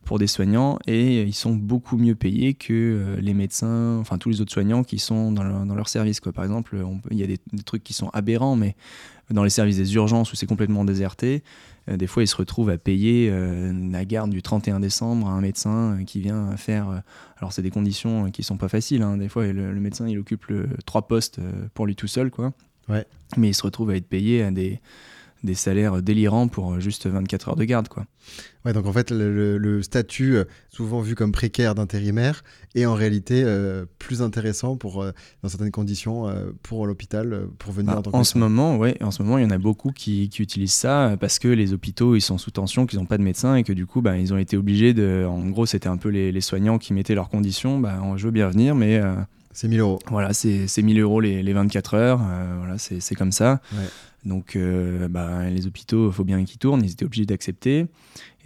pour 0.05 0.19
des 0.19 0.27
soignants, 0.27 0.79
et 0.87 1.23
ils 1.23 1.35
sont 1.35 1.55
beaucoup 1.55 1.99
mieux 1.99 2.15
payés 2.15 2.55
que 2.55 3.17
les 3.21 3.35
médecins, 3.35 3.99
enfin 3.99 4.17
tous 4.19 4.31
les 4.31 4.41
autres 4.41 4.53
soignants 4.53 4.85
qui 4.85 4.99
sont 4.99 5.33
dans 5.33 5.43
leur, 5.43 5.89
service. 5.89 6.21
Quoi. 6.21 6.33
Par 6.33 6.45
exemple, 6.45 6.77
il 7.11 7.19
y 7.19 7.23
a 7.23 7.27
des, 7.27 7.39
trucs 7.65 7.85
qui 7.85 7.95
sont 7.95 8.09
aberrants, 8.13 8.57
mais 8.57 8.77
dans 9.31 9.45
les 9.45 9.51
services 9.51 9.77
des 9.77 9.95
urgences 9.95 10.33
où 10.33 10.37
c'est 10.37 10.47
complètement 10.47 10.85
déserté, 10.85 11.43
euh, 11.89 11.97
des 11.97 12.07
fois 12.07 12.23
ils 12.23 12.29
se 12.29 12.37
retrouvent 12.37 12.71
à 12.71 12.79
payer 12.79 13.29
euh, 13.31 13.73
la 13.91 14.05
garde 14.05 14.31
du 14.31 14.43
31 14.43 14.81
décembre 14.81 15.29
à 15.29 15.33
un 15.33 15.41
médecin 15.41 15.97
euh, 15.99 16.05
qui 16.05 16.21
vient 16.21 16.57
faire. 16.57 17.03
alors 17.39 17.53
c'est 17.53 17.63
des 17.63 17.71
conditions 17.71 18.31
qui 18.31 18.43
sont 18.43 18.57
pas 18.57 18.69
faciles. 18.69 19.03
Hein. 19.03 19.17
Des 19.17 19.29
fois 19.29 19.47
le, 19.47 19.73
le, 19.73 19.81
médecin 19.81 20.07
il 20.09 20.19
occupe 20.19 20.47
le, 20.47 20.69
trois 20.87 21.03
postes 21.07 21.41
pour 21.75 21.87
lui 21.87 21.97
tout 21.97 22.09
seul, 22.09 22.31
quoi. 22.31 22.53
Ouais. 22.89 23.05
Mais 23.37 23.49
il 23.49 23.55
se 23.55 23.63
retrouve 23.63 23.91
à 23.91 23.97
être 23.97 24.09
payé 24.09 24.43
à 24.43 24.51
des 24.51 24.81
des 25.45 25.55
salaires 25.55 26.03
délirants 26.03 26.49
pour 26.49 26.81
juste 26.81 27.07
24 27.07 27.51
heures 27.51 27.57
de 27.57 27.65
garde. 27.65 27.89
Quoi. 27.89 28.07
Ouais, 28.65 28.73
donc 28.73 28.87
en 28.87 28.93
fait, 28.93 29.11
le, 29.11 29.83
statut, 29.83 30.37
euh, 30.37 30.45
souvent 30.71 31.01
vu 31.01 31.15
comme 31.15 31.33
précaire 31.33 31.75
d'intérimaire, 31.75 32.43
est 32.75 32.87
en 32.87 32.95
réalité 32.95 33.43
euh, 33.45 33.87
plus 33.99 34.23
intéressant 34.23 34.77
pour, 34.77 35.03
euh, 35.03 35.13
dans 35.43 35.49
certaines 35.49 35.71
conditions 35.71 36.29
euh, 36.29 36.51
pour 36.63 36.87
l'hôpital, 36.87 37.49
pour 37.59 37.73
venir 37.73 37.93
bah, 37.93 37.99
en 37.99 38.03
tant 38.03 38.11
que 38.11 38.25
ce 38.25 38.39
moment, 38.39 38.77
ouais, 38.77 38.97
en 39.03 39.11
ce 39.11 39.23
moment, 39.23 39.39
il 39.39 39.45
y 39.45 39.47
en 39.47 39.51
a 39.51 39.59
beaucoup 39.59 39.91
qui, 39.91 40.29
qui, 40.29 40.43
utilisent 40.43 40.73
ça 40.73 41.17
parce 41.21 41.39
que 41.39 41.49
les 41.49 41.73
hôpitaux 41.73 42.17
ils 42.17 42.21
sont 42.21 42.39
sous 42.39 42.51
tension, 42.51 42.87
qu'ils 42.87 42.99
n'ont 42.99 43.07
pas 43.07 43.19
de 43.19 43.23
médecin 43.23 43.55
et 43.57 43.65
que 43.65 43.73
du 43.73 43.87
coup, 43.87 44.03
bah, 44.03 44.19
ils 44.19 44.33
ont 44.35 44.39
été 44.39 44.57
obligés 44.57 44.95
de. 44.95 45.27
En 45.29 45.47
gros, 45.49 45.67
c'était 45.67 45.89
un 45.89 45.97
peu 45.97 46.09
les, 46.09 46.33
les, 46.33 46.41
soignants 46.41 46.79
qui 46.79 46.93
mettaient 46.93 47.15
leurs 47.15 47.29
conditions. 47.29 47.79
Bah, 47.79 48.01
je 48.17 48.25
veux 48.25 48.33
bien 48.33 48.49
venir, 48.49 48.75
mais. 48.75 49.01
C'est 49.59 49.67
1000 49.67 49.81
euros. 49.81 49.99
Voilà, 50.09 50.33
c'est 50.33 50.83
1000 50.83 51.01
euros 51.01 51.21
les, 51.21 51.43
les 51.43 51.53
24 51.53 51.95
heures. 51.95 52.21
Euh, 52.23 52.55
voilà, 52.59 52.79
c'est 52.79 53.15
comme 53.17 53.33
ça. 53.33 53.61
Ouais. 53.73 53.89
Donc, 54.25 54.55
euh, 54.55 55.09
bah, 55.09 55.51
les 55.51 55.67
hôpitaux, 55.67 56.11
il 56.11 56.13
faut 56.13 56.23
bien 56.23 56.45
qu'ils 56.45 56.59
tournent. 56.59 56.85
Ils 56.85 56.93
étaient 56.93 57.05
obligés 57.05 57.27
d'accepter. 57.27 57.87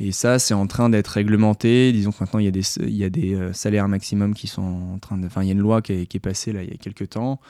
Et 0.00 0.11
ça, 0.11 0.38
c'est 0.38 0.54
en 0.54 0.66
train 0.66 0.88
d'être 0.88 1.09
réglementé. 1.09 1.92
Disons 1.92 2.12
que 2.12 2.16
maintenant, 2.21 2.38
il 2.38 2.47
y 2.47 2.49
a 2.49 2.50
des, 2.50 2.62
il 2.81 2.97
y 2.97 3.04
a 3.04 3.11
des 3.11 3.35
euh, 3.35 3.52
salaires 3.52 3.88
maximum 3.88 4.33
qui 4.33 4.47
sont 4.47 4.62
en 4.62 4.99
train 4.99 5.19
de. 5.19 5.26
Enfin, 5.26 5.42
il 5.42 5.49
y 5.49 5.50
a 5.50 5.52
une 5.52 5.61
loi 5.61 5.83
qui 5.83 5.92
est, 5.92 6.07
qui 6.07 6.16
est 6.16 6.21
passée 6.21 6.50
là, 6.50 6.62
il 6.62 6.71
y 6.71 6.75
a 6.75 6.78
quelques 6.78 7.11
temps, 7.11 7.40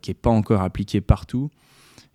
qui 0.00 0.10
n'est 0.10 0.14
pas 0.14 0.30
encore 0.30 0.62
appliquée 0.62 1.00
partout, 1.00 1.48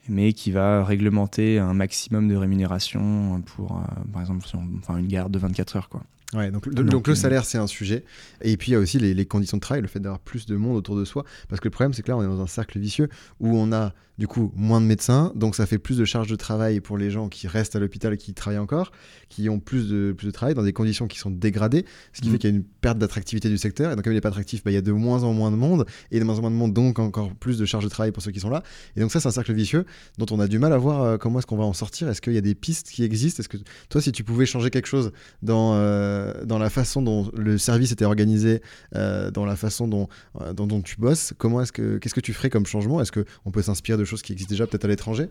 mais 0.10 0.34
qui 0.34 0.52
va 0.52 0.84
réglementer 0.84 1.58
un 1.58 1.74
maximum 1.74 2.28
de 2.28 2.36
rémunération 2.36 3.42
pour, 3.46 3.78
euh, 3.78 4.04
par 4.12 4.24
exemple, 4.24 4.46
enfin, 4.80 4.98
une 4.98 5.08
garde 5.08 5.32
de 5.32 5.40
24 5.40 5.78
heures. 5.78 5.88
Quoi. 5.88 6.04
Ouais, 6.34 6.52
donc, 6.52 6.68
donc, 6.70 6.88
donc, 6.88 7.08
le 7.08 7.16
salaire, 7.16 7.46
c'est 7.46 7.58
un 7.58 7.68
sujet. 7.68 8.04
Et 8.42 8.58
puis, 8.58 8.72
il 8.72 8.74
y 8.74 8.76
a 8.76 8.80
aussi 8.80 9.00
les, 9.00 9.14
les 9.14 9.26
conditions 9.26 9.58
de 9.58 9.62
travail, 9.62 9.82
le 9.82 9.88
fait 9.88 10.00
d'avoir 10.00 10.20
plus 10.20 10.46
de 10.46 10.58
monde 10.58 10.76
autour 10.76 10.98
de 10.98 11.06
soi. 11.06 11.24
Parce 11.48 11.62
que 11.62 11.68
le 11.68 11.72
problème, 11.72 11.94
c'est 11.94 12.02
que 12.02 12.10
là, 12.10 12.18
on 12.18 12.22
est 12.22 12.28
dans 12.28 12.42
un 12.42 12.48
cercle 12.48 12.80
vicieux 12.80 13.08
où 13.40 13.58
on 13.58 13.72
a, 13.72 13.94
du 14.18 14.28
coup, 14.28 14.52
moins 14.56 14.82
de 14.82 14.86
médecins. 14.86 15.32
Donc, 15.36 15.56
ça 15.56 15.66
fait 15.66 15.78
plus 15.78 15.98
de 15.98 16.06
charges 16.06 16.30
de 16.30 16.36
travail 16.36 16.80
pour 16.80 16.98
les 16.98 17.12
gens 17.12 17.30
qui 17.30 17.48
restent 17.48 17.76
à 17.76 17.80
l'hôpital 17.80 18.14
et 18.14 18.18
qui 18.18 18.34
travaillent 18.34 18.60
encore, 18.60 18.92
qui 19.30 19.48
ont 19.50 19.60
plus 19.60 19.90
de, 19.90 20.14
plus 20.18 20.28
de 20.28 20.32
travail 20.32 20.56
dans 20.56 20.64
des 20.64 20.74
conditions 20.74 21.08
qui 21.08 21.20
sont 21.20 21.30
dégradées. 21.30 21.86
Ce 22.14 22.22
qui 22.22 22.30
mmh. 22.30 22.32
fait 22.32 22.38
qu'il 22.40 22.50
y 22.50 22.54
a 22.54 22.56
une 22.56 22.64
perte 22.64 22.98
d'attractivité 22.98 23.50
du 23.50 23.58
secteur. 23.58 23.92
Et 23.92 23.96
donc, 23.96 24.04
comme 24.04 24.14
il 24.14 24.16
n'est 24.16 24.22
pas 24.22 24.30
attractif, 24.30 24.64
bah, 24.64 24.72
il 24.72 24.74
y 24.74 24.78
a 24.78 24.82
de 24.82 24.92
moins 24.92 25.24
en 25.24 25.34
moins 25.34 25.52
de 25.52 25.56
monde. 25.56 25.86
Et 26.12 26.20
de 26.20 26.24
moins 26.24 26.38
en 26.40 26.42
moins 26.42 26.52
de 26.52 26.56
monde, 26.56 26.74
donc 26.74 26.98
encore 27.00 27.34
plus 27.36 27.60
de 27.60 27.66
charges 27.66 27.84
de 27.84 27.90
travail 27.90 28.12
pour 28.12 28.24
ceux 28.24 28.32
qui 28.32 28.40
sont 28.40 28.50
là. 28.50 28.64
Et 28.96 29.02
donc, 29.02 29.12
ça, 29.12 29.20
c'est 29.20 29.28
un 29.28 29.32
cercle 29.32 29.54
vicieux 29.54 29.86
dont 30.18 30.26
on 30.32 30.40
a 30.40 30.48
du 30.48 30.58
mal 30.58 30.74
à 30.74 30.78
voir 30.78 31.02
euh, 31.02 31.18
comment 31.18 31.40
est-ce 31.40 31.48
qu'on 31.48 31.58
va 31.58 31.66
en 31.66 31.74
sortir. 31.74 32.10
Est-ce 32.10 32.22
qu'il 32.22 32.34
y 32.34 32.38
a 32.38 32.42
des 32.42 32.56
pistes 32.56 32.90
qui 32.90 33.04
existent? 33.04 33.42
Est-ce 33.42 33.50
que 33.50 33.58
toi, 33.90 34.02
si 34.02 34.12
tu 34.12 34.24
pouvais 34.24 34.48
changer 34.48 34.72
quelque 34.72 34.88
chose 34.88 35.12
dans, 35.44 35.76
euh, 35.76 36.44
dans 36.46 36.58
la 36.58 36.72
façon 36.72 37.04
dont 37.04 37.30
le 37.36 37.60
service 37.60 37.92
était 37.92 38.06
organisé, 38.06 38.62
euh, 38.96 39.30
dans 39.30 39.46
la 39.46 39.56
façon 39.56 39.88
dont, 39.88 40.08
dont, 40.54 40.66
dont, 40.66 40.82
tu 40.82 40.96
bosses, 40.98 41.34
comment 41.38 41.62
est-ce 41.62 41.72
que 41.72 41.98
qu'est-ce 41.98 42.16
que 42.16 42.22
tu 42.22 42.34
ferais 42.34 42.50
comme 42.50 42.66
changement? 42.66 43.02
Est-ce 43.02 43.12
qu'on 43.12 43.52
peut 43.52 43.62
s'inspirer 43.62 43.98
de 43.98 44.06
choses 44.08 44.22
qui 44.22 44.34
existent 44.34 44.52
déjà 44.52 44.68
peut-être 44.68 44.86
à 44.86 44.88
l'étranger 44.88 45.30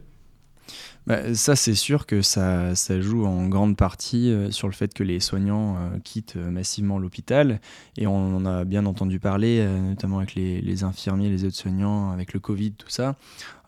Bah, 1.07 1.35
ça, 1.35 1.57
c'est 1.57 1.75
sûr 1.75 2.07
que 2.07 2.23
ça, 2.23 2.75
ça, 2.75 3.01
joue 3.01 3.27
en 3.27 3.47
grande 3.49 3.77
partie 3.77 4.31
euh, 4.31 4.51
sur 4.51 4.69
le 4.69 4.75
fait 4.75 4.93
que 4.95 5.03
les 5.03 5.21
soignants 5.21 5.77
euh, 5.77 5.99
quittent 6.03 6.37
euh, 6.37 6.51
massivement 6.51 6.99
l'hôpital. 6.99 7.61
Et 7.97 8.07
on 8.07 8.37
en 8.37 8.47
a 8.47 8.65
bien 8.65 8.87
entendu 8.87 9.21
parler, 9.21 9.67
notamment 9.67 10.19
avec 10.19 10.35
les, 10.35 10.61
les 10.61 10.85
infirmiers, 10.85 11.29
les 11.29 11.45
autres 11.45 11.57
soignants, 11.57 12.11
avec 12.11 12.33
le 12.33 12.41
Covid, 12.41 12.73
tout 12.73 12.91
ça. 12.91 13.17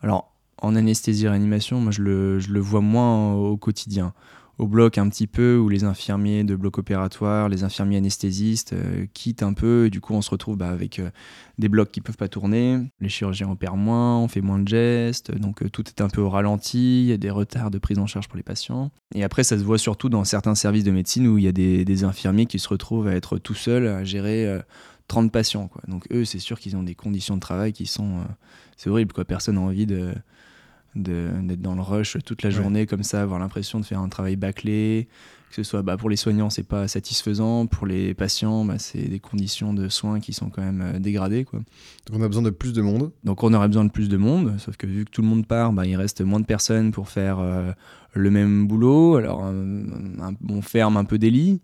Alors, 0.01 0.33
en 0.61 0.75
anesthésie-réanimation, 0.75 1.79
moi, 1.79 1.91
je 1.91 2.01
le, 2.01 2.39
je 2.39 2.51
le, 2.51 2.59
vois 2.59 2.81
moins 2.81 3.33
au 3.33 3.57
quotidien 3.57 4.13
au 4.59 4.67
bloc 4.67 4.97
un 4.97 5.07
petit 5.07 5.25
peu, 5.25 5.57
où 5.57 5.69
les 5.69 5.85
infirmiers 5.85 6.43
de 6.43 6.53
bloc 6.53 6.77
opératoire, 6.77 7.47
les 7.47 7.63
infirmiers 7.63 7.97
anesthésistes 7.97 8.73
euh, 8.73 9.05
quittent 9.13 9.41
un 9.41 9.53
peu, 9.53 9.85
et 9.85 9.89
du 9.89 10.01
coup 10.01 10.13
on 10.13 10.21
se 10.21 10.29
retrouve 10.29 10.57
bah, 10.57 10.69
avec 10.69 10.99
euh, 10.99 11.09
des 11.57 11.69
blocs 11.69 11.91
qui 11.91 12.01
peuvent 12.01 12.17
pas 12.17 12.27
tourner, 12.27 12.77
les 12.99 13.07
chirurgiens 13.07 13.49
opèrent 13.49 13.77
moins, 13.77 14.19
on 14.19 14.27
fait 14.27 14.41
moins 14.41 14.59
de 14.59 14.67
gestes, 14.67 15.33
donc 15.33 15.63
euh, 15.63 15.69
tout 15.69 15.87
est 15.87 16.01
un 16.01 16.09
peu 16.09 16.19
au 16.19 16.29
ralenti, 16.29 17.03
il 17.03 17.07
y 17.07 17.13
a 17.13 17.17
des 17.17 17.29
retards 17.29 17.71
de 17.71 17.77
prise 17.77 17.99
en 17.99 18.05
charge 18.05 18.27
pour 18.27 18.35
les 18.35 18.43
patients. 18.43 18.91
Et 19.15 19.23
après 19.23 19.45
ça 19.45 19.57
se 19.57 19.63
voit 19.63 19.77
surtout 19.77 20.09
dans 20.09 20.25
certains 20.25 20.55
services 20.55 20.83
de 20.83 20.91
médecine 20.91 21.25
où 21.27 21.37
il 21.37 21.45
y 21.45 21.47
a 21.47 21.53
des, 21.53 22.03
infirmiers 22.03 22.45
qui 22.45 22.59
se 22.59 22.67
retrouvent 22.67 23.07
à 23.07 23.15
être 23.15 23.37
tout 23.37 23.53
seuls 23.53 23.87
à 23.87 24.03
gérer 24.03 24.59
30 25.07 25.31
patients. 25.31 25.69
Donc 25.87 26.05
eux 26.11 26.23
c'est 26.23 26.39
sûr 26.39 26.59
qu'ils 26.59 26.77
ont 26.77 26.83
des 26.83 26.95
conditions 26.95 27.35
de 27.35 27.41
travail 27.41 27.73
qui 27.73 27.85
sont... 27.85 28.21
c'est 28.77 28.89
horrible, 28.89 29.11
quoi. 29.11 29.25
personne 29.25 29.55
n'a 29.55 29.61
envie 29.61 29.85
de 29.85 30.13
d'être 30.95 31.61
dans 31.61 31.75
le 31.75 31.81
rush 31.81 32.17
toute 32.25 32.43
la 32.43 32.49
journée 32.49 32.85
comme 32.85 33.03
ça, 33.03 33.21
avoir 33.21 33.39
l'impression 33.39 33.79
de 33.79 33.85
faire 33.85 33.99
un 33.99 34.09
travail 34.09 34.35
bâclé, 34.35 35.07
que 35.49 35.55
ce 35.55 35.63
soit 35.63 35.81
bah, 35.81 35.97
pour 35.97 36.09
les 36.09 36.15
soignants 36.15 36.49
c'est 36.49 36.63
pas 36.63 36.87
satisfaisant, 36.87 37.65
pour 37.65 37.87
les 37.87 38.13
patients 38.13 38.65
bah, 38.65 38.77
c'est 38.77 39.07
des 39.07 39.19
conditions 39.19 39.73
de 39.73 39.89
soins 39.89 40.19
qui 40.19 40.33
sont 40.33 40.49
quand 40.49 40.61
même 40.61 40.81
euh, 40.81 40.99
dégradées 40.99 41.45
quoi. 41.45 41.59
Donc 42.07 42.19
on 42.19 42.21
a 42.21 42.27
besoin 42.27 42.43
de 42.43 42.49
plus 42.49 42.73
de 42.73 42.81
monde. 42.81 43.11
Donc 43.23 43.43
on 43.43 43.53
aurait 43.53 43.67
besoin 43.67 43.85
de 43.85 43.91
plus 43.91 44.09
de 44.09 44.17
monde, 44.17 44.55
sauf 44.59 44.77
que 44.77 44.87
vu 44.87 45.05
que 45.05 45.11
tout 45.11 45.21
le 45.21 45.27
monde 45.27 45.45
part, 45.45 45.73
bah, 45.73 45.85
il 45.85 45.95
reste 45.95 46.21
moins 46.21 46.39
de 46.39 46.45
personnes 46.45 46.91
pour 46.91 47.09
faire 47.09 47.39
euh, 47.39 47.71
le 48.13 48.31
même 48.31 48.67
boulot. 48.67 49.15
Alors 49.15 49.43
on 50.49 50.61
ferme 50.61 50.97
un 50.97 51.05
peu 51.05 51.17
des 51.17 51.29
lits. 51.29 51.61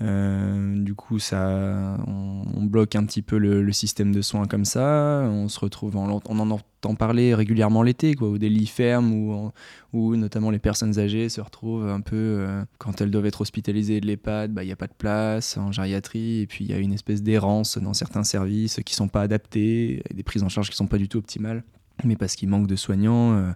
Euh, 0.00 0.82
du 0.82 0.94
coup, 0.94 1.18
ça, 1.18 1.96
on, 2.06 2.64
bloque 2.64 2.96
un 2.96 3.04
petit 3.04 3.22
peu 3.22 3.38
le, 3.38 3.72
système 3.72 4.12
de 4.12 4.22
soins 4.22 4.46
comme 4.46 4.64
ça. 4.64 5.24
On 5.28 5.48
se 5.48 5.60
retrouve, 5.60 5.96
en, 5.96 6.20
en 6.24 6.50
entend 6.50 6.94
parler 6.94 7.34
régulièrement 7.34 7.82
l'été, 7.82 8.14
quoi, 8.14 8.28
où 8.28 8.38
des 8.38 8.48
lits 8.48 8.66
ferment, 8.66 9.52
où, 9.92 10.16
notamment 10.16 10.50
les 10.50 10.58
personnes 10.58 10.98
âgées 10.98 11.28
se 11.28 11.40
retrouvent 11.40 11.88
un 11.88 12.00
peu, 12.00 12.16
euh, 12.16 12.64
quand 12.78 13.00
elles 13.00 13.10
doivent 13.10 13.26
être 13.26 13.40
hospitalisées 13.40 14.00
de 14.00 14.06
l'EHPAD, 14.06 14.52
bah, 14.52 14.64
il 14.64 14.66
n'y 14.66 14.72
a 14.72 14.76
pas 14.76 14.88
de 14.88 14.94
place 14.94 15.56
en 15.56 15.70
gériatrie, 15.70 16.40
et 16.40 16.46
puis 16.46 16.64
il 16.64 16.70
y 16.70 16.74
a 16.74 16.78
une 16.78 16.92
espèce 16.92 17.22
d'errance 17.22 17.78
dans 17.78 17.94
certains 17.94 18.24
services 18.24 18.80
qui 18.84 18.94
sont 18.94 19.08
pas 19.08 19.22
adaptés, 19.22 20.02
des 20.12 20.22
prises 20.22 20.42
en 20.42 20.48
charge 20.48 20.70
qui 20.70 20.76
sont 20.76 20.86
pas 20.86 20.98
du 20.98 21.08
tout 21.08 21.18
optimales, 21.18 21.62
mais 22.02 22.16
parce 22.16 22.36
qu'il 22.36 22.48
manque 22.48 22.66
de 22.66 22.76
soignants. 22.76 23.36
Euh, 23.36 23.52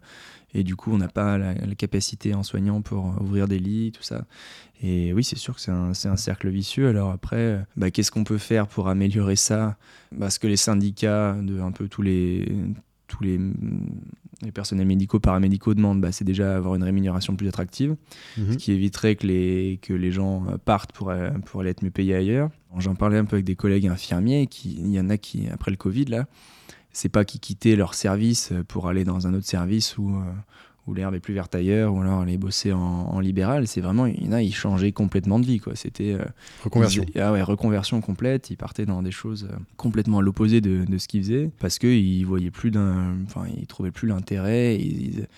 et 0.55 0.63
du 0.63 0.77
coup, 0.77 0.93
on 0.93 0.99
n'a 0.99 1.09
pas 1.09 1.37
la, 1.37 1.55
capacité 1.77 2.35
en 2.35 2.43
soignant 2.43 2.81
pour 2.81 3.15
ouvrir 3.21 3.49
des 3.49 3.59
lits, 3.59 3.93
tout 3.93 4.03
ça. 4.03 4.25
Et 4.83 5.13
oui, 5.13 5.23
c'est 5.23 5.37
sûr 5.37 5.55
que 5.55 5.61
c'est 5.61 5.71
un, 5.71 5.91
un, 5.91 6.17
cercle 6.17 6.49
vicieux. 6.49 6.89
Alors 6.89 7.11
après, 7.11 7.63
bah, 7.77 7.91
qu'est-ce 7.91 8.11
qu'on 8.11 8.25
peut 8.25 8.39
faire 8.39 8.67
pour 8.67 8.89
améliorer 8.89 9.37
ça? 9.37 9.77
Parce 10.19 10.39
que 10.39 10.47
les 10.47 10.57
syndicats 10.57 11.35
de 11.35 11.61
un 11.61 11.71
peu 11.71 11.89
tous 11.89 12.01
les, 12.01 12.51
tous 13.09 13.23
les, 13.23 13.39
les 14.41 14.53
personnels 14.53 14.87
médicaux, 14.87 15.21
paramédicaux 15.21 15.75
demandent, 15.75 16.01
bah, 16.01 16.13
c'est 16.13 16.25
déjà 16.25 16.57
avoir 16.57 16.77
une 16.77 16.85
rémunération 16.85 17.37
plus 17.37 17.49
attractive, 17.49 17.97
mhm. 18.39 18.53
ce 18.53 18.57
qui 18.57 18.73
éviterait 18.73 19.17
que 19.17 19.27
les, 19.27 19.79
que 19.83 19.93
les 19.93 20.13
gens 20.13 20.47
partent 20.65 20.93
pour, 20.93 21.13
pour 21.45 21.61
aller 21.61 21.71
être 21.71 21.83
mieux 21.83 21.91
payés 21.91 22.15
ailleurs. 22.15 22.49
J'en 22.79 22.95
parlais 22.95 23.19
un 23.19 23.27
peu 23.27 23.37
avec 23.37 23.45
des 23.45 23.57
collègues 23.57 23.87
infirmiers, 23.87 24.47
qui, 24.47 24.77
il 24.79 24.93
y 24.93 25.01
en 25.01 25.11
a 25.11 25.19
qui, 25.19 25.49
après 25.51 25.71
le 25.71 25.77
Covid, 25.77 26.07
là, 26.07 26.27
c'est 26.99 27.09
pas 27.09 27.25
qu'ils 27.25 27.39
quittaient 27.39 27.77
leur 27.77 27.95
service 27.95 28.53
pour 28.67 28.89
aller 28.89 29.05
dans 29.05 29.29
un 29.29 29.35
autre 29.35 29.47
service 29.47 29.97
où, 29.99 30.11
euh, 30.17 30.23
où 30.89 30.95
l'herbe 30.95 31.15
est 31.15 31.21
plus 31.21 31.33
verte 31.33 31.55
ailleurs, 31.55 31.95
ou 31.95 32.01
alors 32.01 32.23
aller 32.23 32.39
bosser 32.39 32.73
en, 32.73 33.21
libéral. 33.21 33.69
C'est 33.69 33.81
vraiment, 33.81 34.07
il 34.07 34.27
y 34.27 34.29
en 34.29 34.33
a, 34.33 34.43
ils 34.43 34.55
changeaient 34.55 34.91
complètement 34.91 35.39
de 35.39 35.47
vie. 35.47 35.61
Quoi. 35.61 35.77
C'était. 35.77 36.15
Euh, 36.15 36.25
reconversion. 36.65 37.07
ah 37.15 37.33
ouais, 37.33 37.43
reconversion 37.43 38.01
complète. 38.01 38.51
Ils 38.51 38.57
partaient 38.57 38.85
dans 38.85 39.01
des 39.01 39.13
choses 39.13 39.49
euh, 39.49 39.57
complètement 39.77 40.19
à 40.19 40.23
l'opposé 40.23 40.61
de, 40.61 40.85
de, 40.85 40.99
ce 40.99 41.07
qu'ils 41.07 41.23
faisaient 41.23 41.51
parce 41.61 41.79
qu'ils 41.79 42.27
voyaient 42.27 42.51
plus 42.51 42.73
d'un. 42.73 43.15
Enfin, 43.27 43.45
ils 43.57 43.69
trouvaient 43.69 43.93
plus 43.93 44.09
l'intérêt. 44.09 44.75
Ils, 44.75 45.29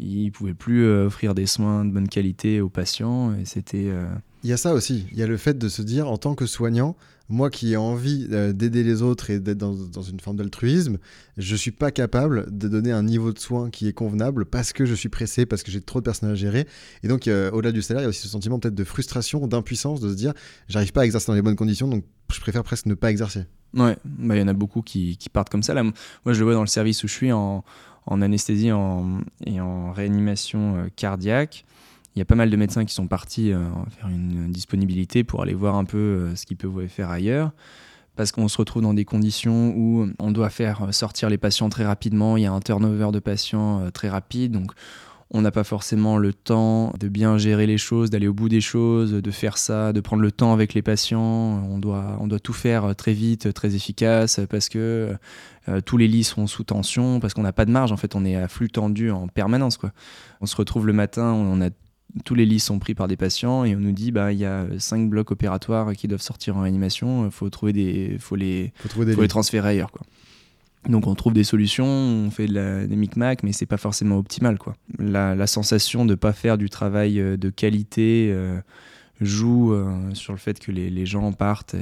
ils, 0.00 0.32
pouvaient 0.32 0.52
plus 0.52 0.84
offrir 0.84 1.36
des 1.36 1.46
soins 1.46 1.84
de 1.84 1.92
bonne 1.92 2.08
qualité 2.08 2.60
aux 2.60 2.70
patients. 2.70 3.34
Et 3.34 3.44
c'était. 3.44 3.92
Il 4.44 4.50
y 4.50 4.52
a 4.52 4.58
ça 4.58 4.74
aussi. 4.74 5.06
Il 5.10 5.18
y 5.18 5.22
a 5.22 5.26
le 5.26 5.38
fait 5.38 5.56
de 5.56 5.68
se 5.70 5.80
dire, 5.80 6.06
en 6.06 6.18
tant 6.18 6.34
que 6.34 6.44
soignant, 6.44 6.96
moi 7.30 7.48
qui 7.48 7.72
ai 7.72 7.78
envie 7.78 8.28
euh, 8.30 8.52
d'aider 8.52 8.84
les 8.84 9.00
autres 9.00 9.30
et 9.30 9.40
d'être 9.40 9.56
dans, 9.56 10.02
une 10.02 10.20
forme 10.20 10.36
d'altruisme, 10.36 10.98
je 11.38 11.56
suis 11.56 11.70
pas 11.70 11.90
capable 11.90 12.46
de 12.50 12.68
donner 12.68 12.92
un 12.92 13.02
niveau 13.02 13.32
de 13.32 13.38
soin 13.38 13.70
qui 13.70 13.88
est 13.88 13.94
convenable 13.94 14.44
parce 14.44 14.74
que 14.74 14.84
je 14.84 14.94
suis 14.94 15.08
pressé, 15.08 15.46
parce 15.46 15.62
que 15.62 15.70
j'ai 15.70 15.80
trop 15.80 16.00
de 16.00 16.04
personnes 16.04 16.30
à 16.30 16.34
gérer. 16.34 16.68
Et 17.02 17.08
donc, 17.08 17.26
au-delà 17.26 17.72
du 17.72 17.80
salaire, 17.80 18.02
il 18.02 18.04
y 18.04 18.06
a 18.06 18.10
aussi 18.10 18.20
ce 18.20 18.28
sentiment 18.28 18.58
peut-être 18.58 18.74
de 18.74 18.84
frustration, 18.84 19.46
d'impuissance, 19.46 20.00
de 20.00 20.10
se 20.10 20.14
dire, 20.14 20.34
j'arrive 20.68 20.92
pas 20.92 21.00
à 21.00 21.04
exercer 21.06 21.28
dans 21.28 21.34
les 21.34 21.42
bonnes 21.42 21.56
conditions, 21.56 21.88
donc 21.88 22.04
je 22.30 22.38
préfère 22.38 22.64
presque 22.64 22.84
ne 22.84 22.94
pas 22.94 23.10
exercer. 23.10 23.46
Ouais, 23.72 23.96
bah, 24.04 24.36
il 24.36 24.40
y 24.40 24.44
en 24.44 24.48
a 24.48 24.52
beaucoup 24.52 24.82
qui, 24.82 25.18
partent 25.32 25.48
comme 25.48 25.62
ça. 25.62 25.72
Moi, 25.82 25.92
je 26.26 26.38
le 26.38 26.44
vois 26.44 26.52
dans 26.52 26.60
le 26.60 26.66
service 26.66 27.02
où 27.02 27.08
je 27.08 27.14
suis 27.14 27.32
en, 27.32 27.64
anesthésie 28.06 28.68
et 28.68 29.60
en 29.60 29.92
réanimation 29.92 30.76
euh, 30.76 30.88
cardiaque 30.94 31.64
il 32.14 32.20
y 32.20 32.22
a 32.22 32.24
pas 32.24 32.36
mal 32.36 32.50
de 32.50 32.56
médecins 32.56 32.84
qui 32.84 32.94
sont 32.94 33.08
partis 33.08 33.52
euh, 33.52 33.64
faire 33.90 34.08
une, 34.08 34.50
disponibilité 34.52 35.24
pour 35.24 35.42
aller 35.42 35.54
voir 35.54 35.74
un 35.74 35.84
peu 35.84 35.98
euh, 35.98 36.36
ce 36.36 36.46
qu'ils 36.46 36.56
peuvent 36.56 36.86
faire 36.86 37.10
ailleurs. 37.10 37.50
Parce 38.16 38.30
qu'on 38.30 38.46
se 38.46 38.56
retrouve 38.56 38.82
dans 38.82 38.94
des 38.94 39.04
conditions 39.04 39.74
où 39.76 40.06
on 40.20 40.30
doit 40.30 40.50
faire 40.50 40.94
sortir 40.94 41.28
les 41.28 41.38
patients 41.38 41.68
très 41.68 41.84
rapidement, 41.84 42.36
il 42.36 42.44
y 42.44 42.46
a 42.46 42.52
un 42.52 42.60
turnover 42.60 43.10
de 43.12 43.18
patients 43.18 43.80
euh, 43.80 43.90
très 43.90 44.08
rapide, 44.08 44.52
donc 44.52 44.70
on 45.30 45.40
n'a 45.40 45.50
pas 45.50 45.64
forcément 45.64 46.16
le 46.16 46.32
temps 46.32 46.92
de 47.00 47.08
bien 47.08 47.38
gérer 47.38 47.66
les 47.66 47.78
choses, 47.78 48.10
d'aller 48.10 48.28
au 48.28 48.34
bout 48.34 48.48
des 48.48 48.60
choses, 48.60 49.10
de 49.10 49.30
faire 49.32 49.58
ça, 49.58 49.92
de 49.92 50.00
prendre 50.00 50.22
le 50.22 50.30
temps 50.30 50.52
avec 50.52 50.74
les 50.74 50.82
patients. 50.82 51.20
On 51.68 51.78
doit, 51.78 52.16
on 52.20 52.28
doit 52.28 52.38
tout 52.38 52.52
faire 52.52 52.94
très 52.94 53.14
vite, 53.14 53.52
très 53.52 53.74
efficace, 53.74 54.38
parce 54.48 54.68
que 54.68 55.16
tous 55.86 55.96
les 55.96 56.06
lits 56.06 56.22
sont 56.22 56.46
sous 56.46 56.62
tension, 56.62 57.18
parce 57.18 57.34
qu'on 57.34 57.42
n'a 57.42 57.54
pas 57.54 57.64
de 57.64 57.72
marge. 57.72 57.90
En 57.90 57.96
fait, 57.96 58.14
on 58.14 58.24
est 58.24 58.36
à 58.36 58.46
flux 58.46 58.68
tendu 58.68 59.10
en 59.10 59.26
permanence. 59.26 59.76
Quoi. 59.76 59.90
On 60.40 60.46
se 60.46 60.54
retrouve 60.54 60.86
le 60.86 60.92
matin, 60.92 61.32
on 61.32 61.60
a 61.60 61.70
tous 62.24 62.34
les 62.34 62.46
lits 62.46 62.60
sont 62.60 62.78
pris 62.78 62.94
par 62.94 63.08
des 63.08 63.16
patients 63.16 63.64
et 63.64 63.74
on 63.74 63.80
nous 63.80 63.92
dit 63.92 64.12
bah 64.12 64.32
il 64.32 64.38
y 64.38 64.44
a 64.44 64.66
cinq 64.78 65.08
blocs 65.10 65.30
opératoires 65.30 65.92
qui 65.94 66.06
doivent 66.08 66.22
sortir 66.22 66.56
en 66.56 66.62
réanimation, 66.62 67.30
faut 67.30 67.50
trouver 67.50 67.72
des 67.72 68.16
faut 68.18 68.36
les 68.36 68.72
faut, 68.88 69.02
les 69.02 69.28
transférer 69.28 69.70
ailleurs 69.70 69.90
quoi. 69.90 70.02
Donc 70.88 71.06
on 71.06 71.14
trouve 71.14 71.32
des 71.32 71.44
solutions, 71.44 71.86
on 71.86 72.30
fait 72.30 72.46
des 72.46 72.96
micmacs, 72.96 73.42
mais 73.42 73.52
c'est 73.52 73.66
pas 73.66 73.76
forcément 73.76 74.18
optimal 74.18 74.58
quoi. 74.58 74.74
La, 74.98 75.46
sensation 75.46 76.04
de 76.04 76.14
pas 76.14 76.32
faire 76.32 76.58
du 76.58 76.68
travail 76.68 77.20
euh, 77.20 77.36
de 77.36 77.50
qualité 77.50 78.30
euh, 78.32 78.60
joue 79.20 79.72
euh, 79.72 80.14
sur 80.14 80.32
le 80.32 80.38
fait 80.38 80.58
que 80.58 80.72
les, 80.72 80.90
les 80.90 81.06
gens 81.06 81.32
partent, 81.32 81.76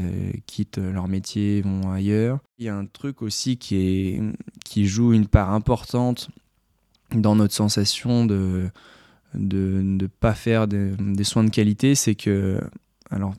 quittent 0.46 0.78
leur 0.78 1.08
métier, 1.08 1.62
vont 1.62 1.90
ailleurs. 1.90 2.38
Il 2.58 2.66
y 2.66 2.68
a 2.68 2.76
un 2.76 2.86
truc 2.86 3.22
aussi 3.22 3.56
qui 3.56 3.76
est 3.76 4.20
qui 4.64 4.86
joue 4.86 5.12
une 5.12 5.26
part 5.26 5.50
importante 5.50 6.28
dans 7.12 7.34
notre 7.36 7.54
sensation 7.54 8.24
de 8.24 8.70
de 9.34 9.80
ne 9.82 10.06
pas 10.06 10.34
faire 10.34 10.68
des, 10.68 11.24
soins 11.24 11.44
de 11.44 11.50
qualité, 11.50 11.94
c'est 11.94 12.14
que, 12.14 12.60
alors 13.10 13.34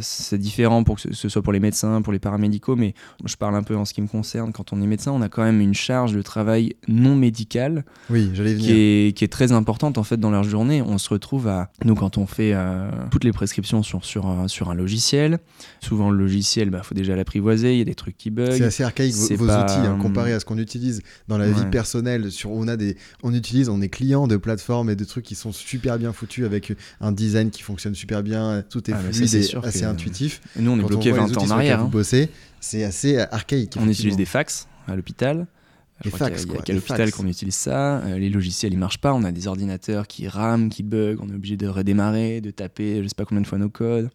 c'est 0.00 0.38
différent 0.38 0.84
pour 0.84 0.96
que 0.96 1.12
ce 1.12 1.28
soit 1.28 1.42
pour 1.42 1.52
les 1.52 1.60
médecins, 1.60 2.00
pour 2.02 2.12
les 2.12 2.18
paramédicaux, 2.18 2.76
mais 2.76 2.94
je 3.24 3.36
parle 3.36 3.54
un 3.54 3.62
peu 3.62 3.76
en 3.76 3.84
ce 3.84 3.92
qui 3.92 4.00
me 4.00 4.06
concerne. 4.06 4.52
Quand 4.52 4.72
on 4.72 4.80
est 4.80 4.86
médecin, 4.86 5.12
on 5.12 5.20
a 5.20 5.28
quand 5.28 5.42
même 5.42 5.60
une 5.60 5.74
charge 5.74 6.12
de 6.12 6.22
travail 6.22 6.74
non 6.88 7.16
médicale 7.16 7.84
oui, 8.10 8.30
qui, 8.32 8.72
est, 8.72 9.16
qui 9.16 9.24
est 9.24 9.32
très 9.32 9.52
importante 9.52 9.98
en 9.98 10.02
fait 10.02 10.16
dans 10.18 10.30
leur 10.30 10.44
journée. 10.44 10.82
On 10.82 10.98
se 10.98 11.08
retrouve 11.10 11.48
à, 11.48 11.70
nous 11.84 11.94
quand 11.94 12.18
on 12.18 12.26
fait 12.26 12.52
euh, 12.54 12.90
toutes 13.10 13.24
les 13.24 13.32
prescriptions 13.32 13.82
sur, 13.82 14.04
sur, 14.04 14.26
un, 14.26 14.48
sur 14.48 14.70
un 14.70 14.74
logiciel, 14.74 15.38
souvent 15.80 16.10
le 16.10 16.18
logiciel, 16.18 16.68
il 16.68 16.70
bah, 16.70 16.82
faut 16.82 16.94
déjà 16.94 17.14
l'apprivoiser, 17.14 17.72
il 17.74 17.78
y 17.78 17.82
a 17.82 17.84
des 17.84 17.94
trucs 17.94 18.16
qui 18.16 18.30
bug. 18.30 18.52
C'est 18.52 18.64
assez 18.64 18.84
archaïque 18.84 19.14
vos, 19.14 19.44
outils 19.44 19.74
hein, 19.74 19.98
comparé 20.00 20.32
à 20.32 20.40
ce 20.40 20.44
qu'on 20.44 20.58
utilise 20.58 21.02
dans 21.28 21.38
la 21.38 21.50
vie 21.50 21.66
personnelle. 21.70 22.30
Sur, 22.30 22.50
on, 22.50 22.68
a 22.68 22.76
des, 22.76 22.96
on 23.22 23.34
utilise, 23.34 23.68
on 23.68 23.80
est 23.82 23.88
client 23.88 24.26
de 24.26 24.36
plateformes 24.36 24.88
et 24.90 24.96
de 24.96 25.04
trucs 25.04 25.24
qui 25.24 25.34
sont 25.34 25.52
super 25.52 25.98
bien 25.98 26.12
foutus 26.12 26.44
avec 26.44 26.72
un 27.00 27.12
design 27.12 27.50
qui 27.50 27.62
fonctionne 27.62 27.94
super 27.94 28.22
bien, 28.22 28.64
tout 28.68 28.90
est 28.90 28.94
ah, 28.94 29.12
fluide 29.12 29.34
et 29.34 29.42
assez 29.74 29.84
intuitif. 29.84 30.40
Et 30.58 30.62
nous, 30.62 30.70
on 30.70 30.78
est 30.78 30.84
bloqué 30.84 31.12
20 31.12 31.36
ans 31.36 31.42
en 31.42 31.50
arrière. 31.50 31.80
Hein. 31.80 31.90
c'est 32.60 32.84
assez 32.84 33.18
archaïque. 33.18 33.74
On 33.78 33.88
utilise 33.88 34.16
des 34.16 34.24
fax 34.24 34.68
à 34.88 34.96
l'hôpital. 34.96 35.46
Les 36.04 36.10
fax, 36.10 36.42
il 36.42 36.52
y 36.52 36.56
a, 36.56 36.62
qu'à 36.62 36.72
l'hôpital 36.72 37.10
qu'on 37.12 37.26
utilise 37.26 37.54
ça. 37.54 37.98
Euh, 37.98 38.18
les 38.18 38.28
logiciels, 38.28 38.72
ils 38.72 38.78
marchent 38.78 38.98
pas. 38.98 39.14
On 39.14 39.22
a 39.22 39.30
des 39.30 39.46
ordinateurs 39.46 40.06
qui 40.06 40.26
rament, 40.26 40.68
qui 40.68 40.82
bug. 40.82 41.18
On 41.22 41.30
est 41.30 41.34
obligé 41.34 41.56
de 41.56 41.68
redémarrer, 41.68 42.40
de 42.40 42.50
taper 42.50 43.02
je 43.02 43.08
sais 43.08 43.14
pas 43.16 43.24
combien 43.24 43.40
de 43.40 43.46
fois 43.46 43.58
nos 43.58 43.70
codes. 43.70 44.10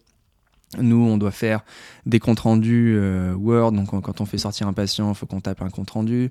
Nous, 0.78 1.04
on 1.04 1.18
doit 1.18 1.32
faire 1.32 1.64
des 2.06 2.20
comptes 2.20 2.40
rendus 2.40 2.94
euh, 2.96 3.34
Word. 3.34 3.72
Donc, 3.72 3.88
quand 3.88 4.20
on 4.20 4.24
fait 4.24 4.38
sortir 4.38 4.68
un 4.68 4.72
patient, 4.72 5.10
il 5.10 5.16
faut 5.16 5.26
qu'on 5.26 5.40
tape 5.40 5.62
un 5.62 5.70
compte 5.70 5.90
rendu. 5.90 6.30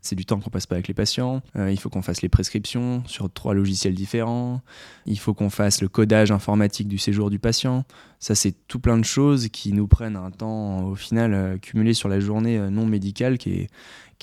C'est 0.00 0.14
du 0.14 0.24
temps 0.24 0.38
qu'on 0.38 0.48
passe 0.48 0.66
pas 0.66 0.76
avec 0.76 0.86
les 0.86 0.94
patients. 0.94 1.42
Euh, 1.56 1.72
il 1.72 1.78
faut 1.78 1.90
qu'on 1.90 2.00
fasse 2.00 2.22
les 2.22 2.28
prescriptions 2.28 3.02
sur 3.06 3.30
trois 3.32 3.52
logiciels 3.52 3.94
différents. 3.94 4.62
Il 5.06 5.18
faut 5.18 5.34
qu'on 5.34 5.50
fasse 5.50 5.82
le 5.82 5.88
codage 5.88 6.30
informatique 6.30 6.86
du 6.86 6.98
séjour 6.98 7.30
du 7.30 7.40
patient. 7.40 7.84
Ça, 8.20 8.36
c'est 8.36 8.54
tout 8.68 8.78
plein 8.78 8.96
de 8.96 9.04
choses 9.04 9.48
qui 9.48 9.72
nous 9.72 9.88
prennent 9.88 10.16
un 10.16 10.30
temps, 10.30 10.84
au 10.84 10.94
final, 10.94 11.34
euh, 11.34 11.58
cumulé 11.58 11.92
sur 11.92 12.08
la 12.08 12.20
journée 12.20 12.58
non 12.70 12.86
médicale 12.86 13.38
qui 13.38 13.66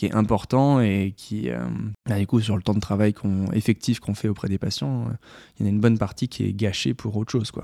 est, 0.01 0.13
important 0.13 0.80
et 0.80 1.13
qui, 1.17 1.49
bah, 2.08 2.19
du 2.19 2.27
coup, 2.27 2.39
sur 2.39 2.56
le 2.56 2.62
temps 2.62 2.75
de 2.75 2.80
travail 2.80 3.15
effectif 3.53 3.99
qu'on 3.99 4.13
fait 4.13 4.27
auprès 4.27 4.47
des 4.47 4.60
patients, 4.60 5.08
il 5.60 5.63
y 5.63 5.67
en 5.67 5.71
a 5.71 5.73
une 5.73 5.80
bonne 5.80 5.97
partie 5.97 6.27
qui 6.27 6.43
est 6.43 6.53
gâchée 6.53 6.93
pour 6.93 7.17
autre 7.17 7.32
chose, 7.32 7.49
quoi. 7.49 7.63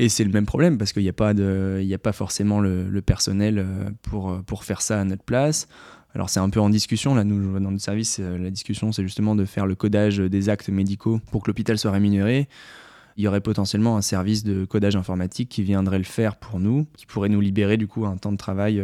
Et 0.00 0.08
c'est 0.08 0.22
le 0.22 0.30
même 0.30 0.46
problème 0.46 0.78
parce 0.78 0.92
qu'il 0.92 1.02
n'y 1.02 1.08
a, 1.08 1.12
pas 1.12 1.34
de, 1.34 1.84
a 1.92 1.98
pas 1.98 2.12
forcément 2.12 2.60
le, 2.60 3.02
personnel 3.02 3.58
euh, 3.58 3.90
pour, 4.02 4.30
euh, 4.30 4.42
pour 4.46 4.64
faire 4.64 4.80
ça 4.80 5.00
à 5.00 5.04
notre 5.04 5.24
place. 5.24 5.66
Alors 6.14 6.30
c'est 6.30 6.38
un 6.38 6.48
peu 6.48 6.60
en 6.60 6.70
discussion, 6.70 7.16
là 7.16 7.24
nous 7.24 7.58
dans 7.58 7.72
notre 7.72 7.82
service, 7.82 8.18
euh, 8.20 8.38
la 8.38 8.50
discussion 8.50 8.92
c'est 8.92 9.02
justement 9.02 9.34
de 9.34 9.44
faire 9.44 9.66
le 9.66 9.74
codage 9.74 10.18
des 10.18 10.48
actes 10.48 10.68
médicaux 10.68 11.20
pour 11.32 11.42
que 11.42 11.50
l'hôpital 11.50 11.78
soit 11.78 11.90
rémunéré. 11.90 12.48
Il 13.16 13.24
y 13.24 13.28
aurait 13.28 13.40
potentiellement 13.40 13.96
un 13.96 14.00
service 14.00 14.44
de 14.44 14.64
codage 14.64 14.94
informatique 14.94 15.48
qui 15.48 15.64
viendrait 15.64 15.98
le 15.98 16.04
faire 16.04 16.36
pour 16.36 16.60
nous, 16.60 16.86
qui 16.96 17.04
pourrait 17.04 17.28
nous 17.28 17.40
libérer 17.40 17.76
du 17.76 17.88
coup 17.88 18.06
un 18.06 18.16
temps 18.16 18.30
de 18.30 18.36
travail 18.36 18.80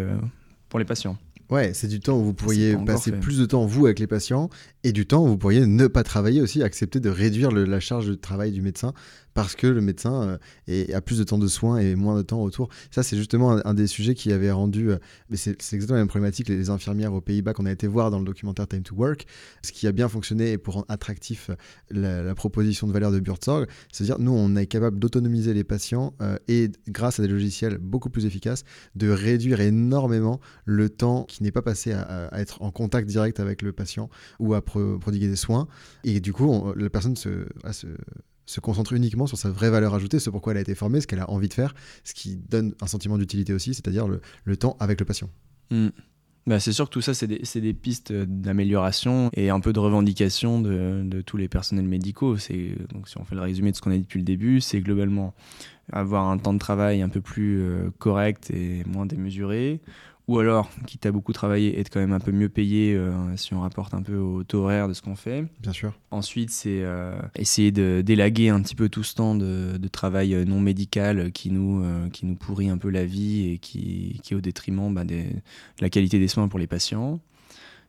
pour 0.68 0.80
les 0.80 0.84
patients. 0.84 1.16
Ouais, 1.50 1.72
c'est 1.72 1.86
du 1.86 2.00
temps 2.00 2.18
où 2.18 2.24
vous 2.24 2.34
pourriez 2.34 2.76
passer 2.84 3.12
plus 3.12 3.38
de 3.38 3.46
temps 3.46 3.64
vous 3.64 3.86
avec 3.86 4.00
les 4.00 4.08
patients 4.08 4.50
et 4.82 4.90
du 4.90 5.06
temps 5.06 5.22
où 5.22 5.28
vous 5.28 5.38
pourriez 5.38 5.66
ne 5.66 5.86
pas 5.86 6.02
travailler 6.02 6.40
aussi, 6.40 6.64
accepter 6.64 6.98
de 6.98 7.10
réduire 7.10 7.52
la 7.52 7.78
charge 7.78 8.08
de 8.08 8.14
travail 8.14 8.50
du 8.50 8.60
médecin 8.60 8.92
parce 9.34 9.56
que 9.56 9.66
le 9.66 9.80
médecin 9.80 10.38
euh, 10.68 10.94
a 10.94 11.00
plus 11.00 11.18
de 11.18 11.24
temps 11.24 11.38
de 11.38 11.48
soins 11.48 11.78
et 11.78 11.96
moins 11.96 12.16
de 12.16 12.22
temps 12.22 12.40
autour. 12.42 12.68
Ça, 12.90 13.02
c'est 13.02 13.16
justement 13.16 13.60
un, 13.64 13.74
des 13.74 13.88
sujets 13.88 14.14
qui 14.14 14.32
avait 14.32 14.52
rendu, 14.52 14.90
euh, 14.90 14.98
mais 15.28 15.36
c'est 15.36 15.50
exactement 15.50 15.96
la 15.96 16.02
même 16.02 16.08
problématique, 16.08 16.48
les 16.48 16.70
infirmières 16.70 17.12
aux 17.12 17.20
Pays-Bas 17.20 17.52
qu'on 17.52 17.66
a 17.66 17.72
été 17.72 17.86
voir 17.88 18.10
dans 18.10 18.20
le 18.20 18.24
documentaire 18.24 18.68
Time 18.68 18.82
to 18.82 18.94
Work. 18.94 19.26
Ce 19.62 19.72
qui 19.72 19.86
a 19.88 19.92
bien 19.92 20.08
fonctionné 20.08 20.56
pour 20.56 20.74
rendre 20.74 20.86
attractif 20.88 21.50
euh, 21.92 22.24
la, 22.24 22.34
proposition 22.34 22.86
de 22.86 22.92
valeur 22.92 23.10
de 23.10 23.20
Buurtzorg, 23.20 23.66
c'est-à-dire 23.92 24.18
nous, 24.18 24.32
on 24.32 24.56
est 24.56 24.66
capable 24.66 24.98
d'autonomiser 24.98 25.54
les 25.54 25.64
patients 25.64 26.14
et 26.48 26.70
grâce 26.88 27.20
à 27.20 27.22
des 27.22 27.28
logiciels 27.28 27.78
beaucoup 27.78 28.10
plus 28.10 28.26
efficaces, 28.26 28.64
de 28.96 29.08
réduire 29.08 29.60
énormément 29.60 30.40
le 30.64 30.90
temps 30.90 31.24
qui 31.24 31.42
n'est 31.42 31.52
pas 31.52 31.62
passé 31.62 31.92
à, 31.92 32.28
être 32.32 32.60
en 32.62 32.70
contact 32.70 33.08
direct 33.08 33.40
avec 33.40 33.62
le 33.62 33.72
patient 33.72 34.10
ou 34.40 34.54
à 34.54 34.62
prodiguer 34.62 35.28
des 35.28 35.36
soins. 35.36 35.68
Et 36.02 36.20
du 36.20 36.32
coup, 36.32 36.72
la 36.74 36.90
personne 36.90 37.16
se, 37.16 37.46
se 37.72 37.86
se 38.46 38.60
concentre 38.60 38.92
uniquement 38.92 39.26
sur 39.26 39.38
sa 39.38 39.50
vraie 39.50 39.70
valeur 39.70 39.94
ajoutée, 39.94 40.18
ce 40.18 40.30
pourquoi 40.30 40.52
elle 40.52 40.58
a 40.58 40.62
été 40.62 40.74
formée, 40.74 41.00
ce 41.00 41.06
qu'elle 41.06 41.20
a 41.20 41.30
envie 41.30 41.48
de 41.48 41.54
faire, 41.54 41.74
ce 42.04 42.14
qui 42.14 42.36
donne 42.36 42.74
un 42.80 42.86
sentiment 42.86 43.18
d'utilité 43.18 43.52
aussi, 43.52 43.74
c'est-à-dire 43.74 44.06
le, 44.08 44.56
temps 44.56 44.76
avec 44.80 45.00
le 45.00 45.06
patient. 45.06 45.30
Bah, 46.46 46.60
c'est 46.60 46.72
sûr 46.72 46.86
que 46.86 46.90
tout 46.90 47.00
ça, 47.00 47.14
c'est 47.14 47.26
des, 47.26 47.74
pistes 47.74 48.12
d'amélioration 48.12 49.30
et 49.32 49.48
un 49.48 49.60
peu 49.60 49.72
de 49.72 49.78
revendication 49.78 50.60
de, 50.60 51.22
tous 51.24 51.38
les 51.38 51.48
personnels 51.48 51.86
médicaux. 51.86 52.36
Donc, 52.92 53.08
si 53.08 53.18
on 53.18 53.24
fait 53.24 53.34
le 53.34 53.40
résumé 53.40 53.70
de 53.70 53.76
ce 53.76 53.80
qu'on 53.80 53.90
a 53.90 53.96
dit 53.96 54.02
depuis 54.02 54.18
le 54.18 54.26
début, 54.26 54.60
c'est 54.60 54.80
globalement 54.80 55.34
avoir 55.90 56.28
un 56.28 56.36
temps 56.36 56.52
de 56.52 56.58
travail 56.58 57.02
un 57.02 57.08
peu 57.08 57.20
plus 57.20 57.60
euh, 57.60 57.90
correct 57.98 58.50
et 58.50 58.82
moins 58.86 59.06
démesuré, 59.06 59.80
ou 60.26 60.38
alors, 60.38 60.70
quitte 60.86 61.04
à 61.04 61.12
beaucoup 61.12 61.34
travailler, 61.34 61.78
être 61.78 61.90
quand 61.90 62.00
même 62.00 62.12
un 62.12 62.20
peu 62.20 62.32
mieux 62.32 62.48
payé 62.48 62.94
euh, 62.94 63.36
si 63.36 63.52
on 63.52 63.60
rapporte 63.60 63.92
un 63.92 64.00
peu 64.00 64.16
au 64.16 64.42
taux 64.42 64.60
horaire 64.60 64.88
de 64.88 64.94
ce 64.94 65.02
qu'on 65.02 65.16
fait. 65.16 65.44
Bien 65.60 65.72
sûr. 65.72 65.92
Ensuite, 66.10 66.50
c'est 66.50 66.80
euh, 66.82 67.14
essayer 67.36 67.72
de 67.72 68.02
délaguer 68.04 68.48
un 68.48 68.62
petit 68.62 68.74
peu 68.74 68.88
tout 68.88 69.02
ce 69.02 69.14
temps 69.14 69.34
de, 69.34 69.78
travail 69.92 70.34
euh, 70.34 70.44
non 70.46 70.60
médical 70.60 71.30
qui 71.30 71.50
nous, 71.50 71.84
qui 72.10 72.24
nous 72.24 72.36
pourrit 72.36 72.70
un 72.70 72.78
peu 72.78 72.88
la 72.88 73.04
vie 73.04 73.50
et 73.50 73.58
qui, 73.58 74.18
qui 74.22 74.32
est 74.32 74.36
au 74.36 74.40
détriment 74.40 74.92
bah, 74.92 75.04
de 75.04 75.24
la 75.80 75.90
qualité 75.90 76.18
des 76.18 76.28
soins 76.28 76.48
pour 76.48 76.58
les 76.58 76.66
patients. 76.66 77.20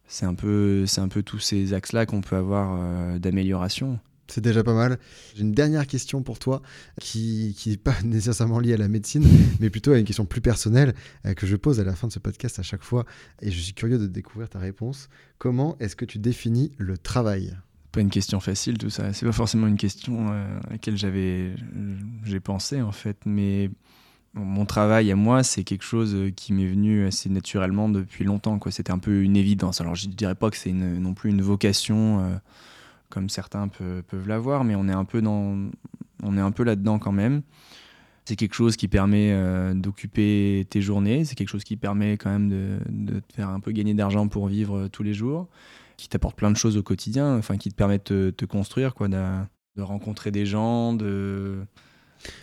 C'est 0.07 0.25
un, 0.25 0.35
peu, 0.35 0.85
un 0.97 1.07
peu 1.07 1.23
tous 1.23 1.39
ces 1.39 1.73
axes-là 1.73 2.05
qu'on 2.05 2.21
peut 2.21 2.35
avoir 2.35 3.17
d'amélioration. 3.17 3.97
C'est 4.27 4.41
déjà 4.41 4.63
pas 4.63 4.73
mal. 4.73 4.99
J'ai 5.35 5.41
une 5.41 5.51
dernière 5.51 5.85
question 5.85 6.23
pour 6.23 6.39
toi 6.39 6.61
qui 6.99 7.55
n'est 7.67 7.77
pas 7.77 7.95
nécessairement 8.03 8.59
liée 8.59 8.73
à 8.73 8.77
la 8.77 8.87
médecine, 8.87 9.27
mais 9.59 9.69
plutôt 9.69 9.91
à 9.91 9.99
une 9.99 10.05
question 10.05 10.25
plus 10.25 10.41
personnelle 10.41 10.93
euh, 11.25 11.33
que 11.33 11.45
je 11.45 11.55
pose 11.55 11.79
à 11.79 11.83
la 11.83 11.95
fin 11.95 12.07
de 12.07 12.13
ce 12.13 12.19
podcast 12.19 12.59
à 12.59 12.63
chaque 12.63 12.83
fois. 12.83 13.05
Et 13.41 13.51
je 13.51 13.59
suis 13.59 13.73
curieux 13.73 13.97
de 13.97 14.07
découvrir 14.07 14.49
ta 14.49 14.59
réponse. 14.59 15.09
Comment 15.37 15.77
est-ce 15.79 15.95
que 15.95 16.05
tu 16.05 16.17
définis 16.17 16.71
le 16.77 16.97
travail? 16.97 17.55
Pas 17.91 18.01
une 18.01 18.09
question 18.09 18.39
facile 18.39 18.77
tout 18.77 18.89
ça. 18.89 19.13
C'est 19.13 19.25
pas 19.25 19.31
forcément 19.31 19.67
une 19.67 19.77
question 19.77 20.27
euh, 20.31 20.59
à 20.67 20.71
laquelle 20.71 20.97
j'avais 20.97 21.55
j'ai 22.23 22.39
pensé 22.39 22.81
en 22.81 22.91
fait, 22.91 23.17
mais 23.25 23.69
mon 24.33 24.65
travail 24.65 25.11
à 25.11 25.15
moi, 25.15 25.43
c'est 25.43 25.63
quelque 25.63 25.85
chose 25.85 26.13
qui 26.35 26.51
m'est 26.51 26.67
venu 26.67 27.05
assez 27.05 27.29
naturellement 27.29 27.87
depuis 27.87 28.25
longtemps. 28.25 28.59
C'était 28.69 28.91
un 28.91 28.99
peu 28.99 29.21
une 29.21 29.37
évidence. 29.37 29.79
Alors 29.79 29.95
je 29.95 30.09
dirais 30.09 30.35
pas 30.35 30.49
que 30.49 30.57
c'est 30.57 30.73
non 30.73 31.13
plus 31.13 31.29
une 31.29 31.41
vocation. 31.41 32.19
Euh, 32.19 32.35
comme 33.15 33.29
certains 33.29 33.69
peuvent 33.69 34.27
l'avoir, 34.27 34.65
mais 34.65 34.75
on 34.75 34.89
est 34.89 34.93
un 34.93 35.05
peu 35.05 35.21
dans, 35.21 35.69
on 36.21 36.37
est 36.37 36.41
un 36.41 36.51
peu 36.51 36.63
là-dedans 36.63 36.99
quand 36.99 37.13
même. 37.13 37.43
C'est 38.25 38.35
quelque 38.35 38.55
chose 38.55 38.75
qui 38.75 38.89
permet 38.89 39.31
euh, 39.31 39.73
d'occuper 39.73 40.67
tes 40.69 40.81
journées, 40.81 41.23
c'est 41.23 41.35
quelque 41.35 41.47
chose 41.47 41.63
qui 41.63 41.77
permet 41.77 42.17
quand 42.17 42.29
même 42.29 42.49
de, 42.49 43.19
te 43.21 43.33
faire 43.33 43.47
un 43.47 43.61
peu 43.61 43.71
gagner 43.71 43.93
d'argent 43.93 44.27
pour 44.27 44.47
vivre 44.47 44.77
euh, 44.77 44.89
tous 44.89 45.03
les 45.03 45.13
jours, 45.13 45.47
qui 45.95 46.09
t'apporte 46.09 46.35
plein 46.35 46.51
de 46.51 46.57
choses 46.57 46.75
au 46.75 46.83
quotidien, 46.83 47.37
enfin 47.37 47.55
qui 47.55 47.69
te 47.69 47.75
permet 47.75 47.99
de 47.99 48.31
te, 48.31 48.45
construire, 48.45 48.95
quoi, 48.95 49.07
de, 49.07 49.23
de 49.77 49.81
rencontrer 49.81 50.31
des 50.31 50.45
gens, 50.45 50.91
de, 50.93 51.59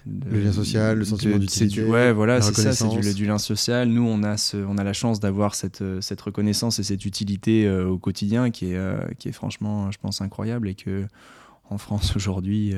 le 0.07 0.40
lien 0.42 0.53
social, 0.53 0.99
le 0.99 1.05
sentiment 1.05 1.38
d'utilité. 1.38 1.85
Ouais, 1.85 2.12
voilà, 2.12 2.40
c'est 2.40 2.55
ça, 2.55 2.73
c'est 2.73 3.14
du, 3.14 3.27
lien 3.27 3.38
social. 3.38 3.88
Nous, 3.88 4.07
on 4.07 4.23
a, 4.23 4.37
ce, 4.37 4.57
on 4.57 4.79
a 4.79 4.85
la 4.85 4.92
chance 4.92 5.21
d'avoir 5.21 5.55
cette, 5.55 5.83
euh, 5.83 6.01
cette 6.01 6.21
reconnaissance 6.21 6.79
et 6.79 6.83
cette 6.83 7.05
utilité 7.05 7.66
euh, 7.66 7.87
au 7.87 7.99
quotidien 7.99 8.51
qui 8.51 8.73
est, 8.73 8.77
euh, 8.77 8.99
qui 9.18 9.29
est 9.29 9.33
franchement, 9.33 9.90
je 9.90 9.99
pense, 9.99 10.21
incroyable 10.21 10.68
et 10.68 10.75
que 10.75 11.07
en 11.71 11.79
France 11.79 12.14
aujourd'hui, 12.16 12.75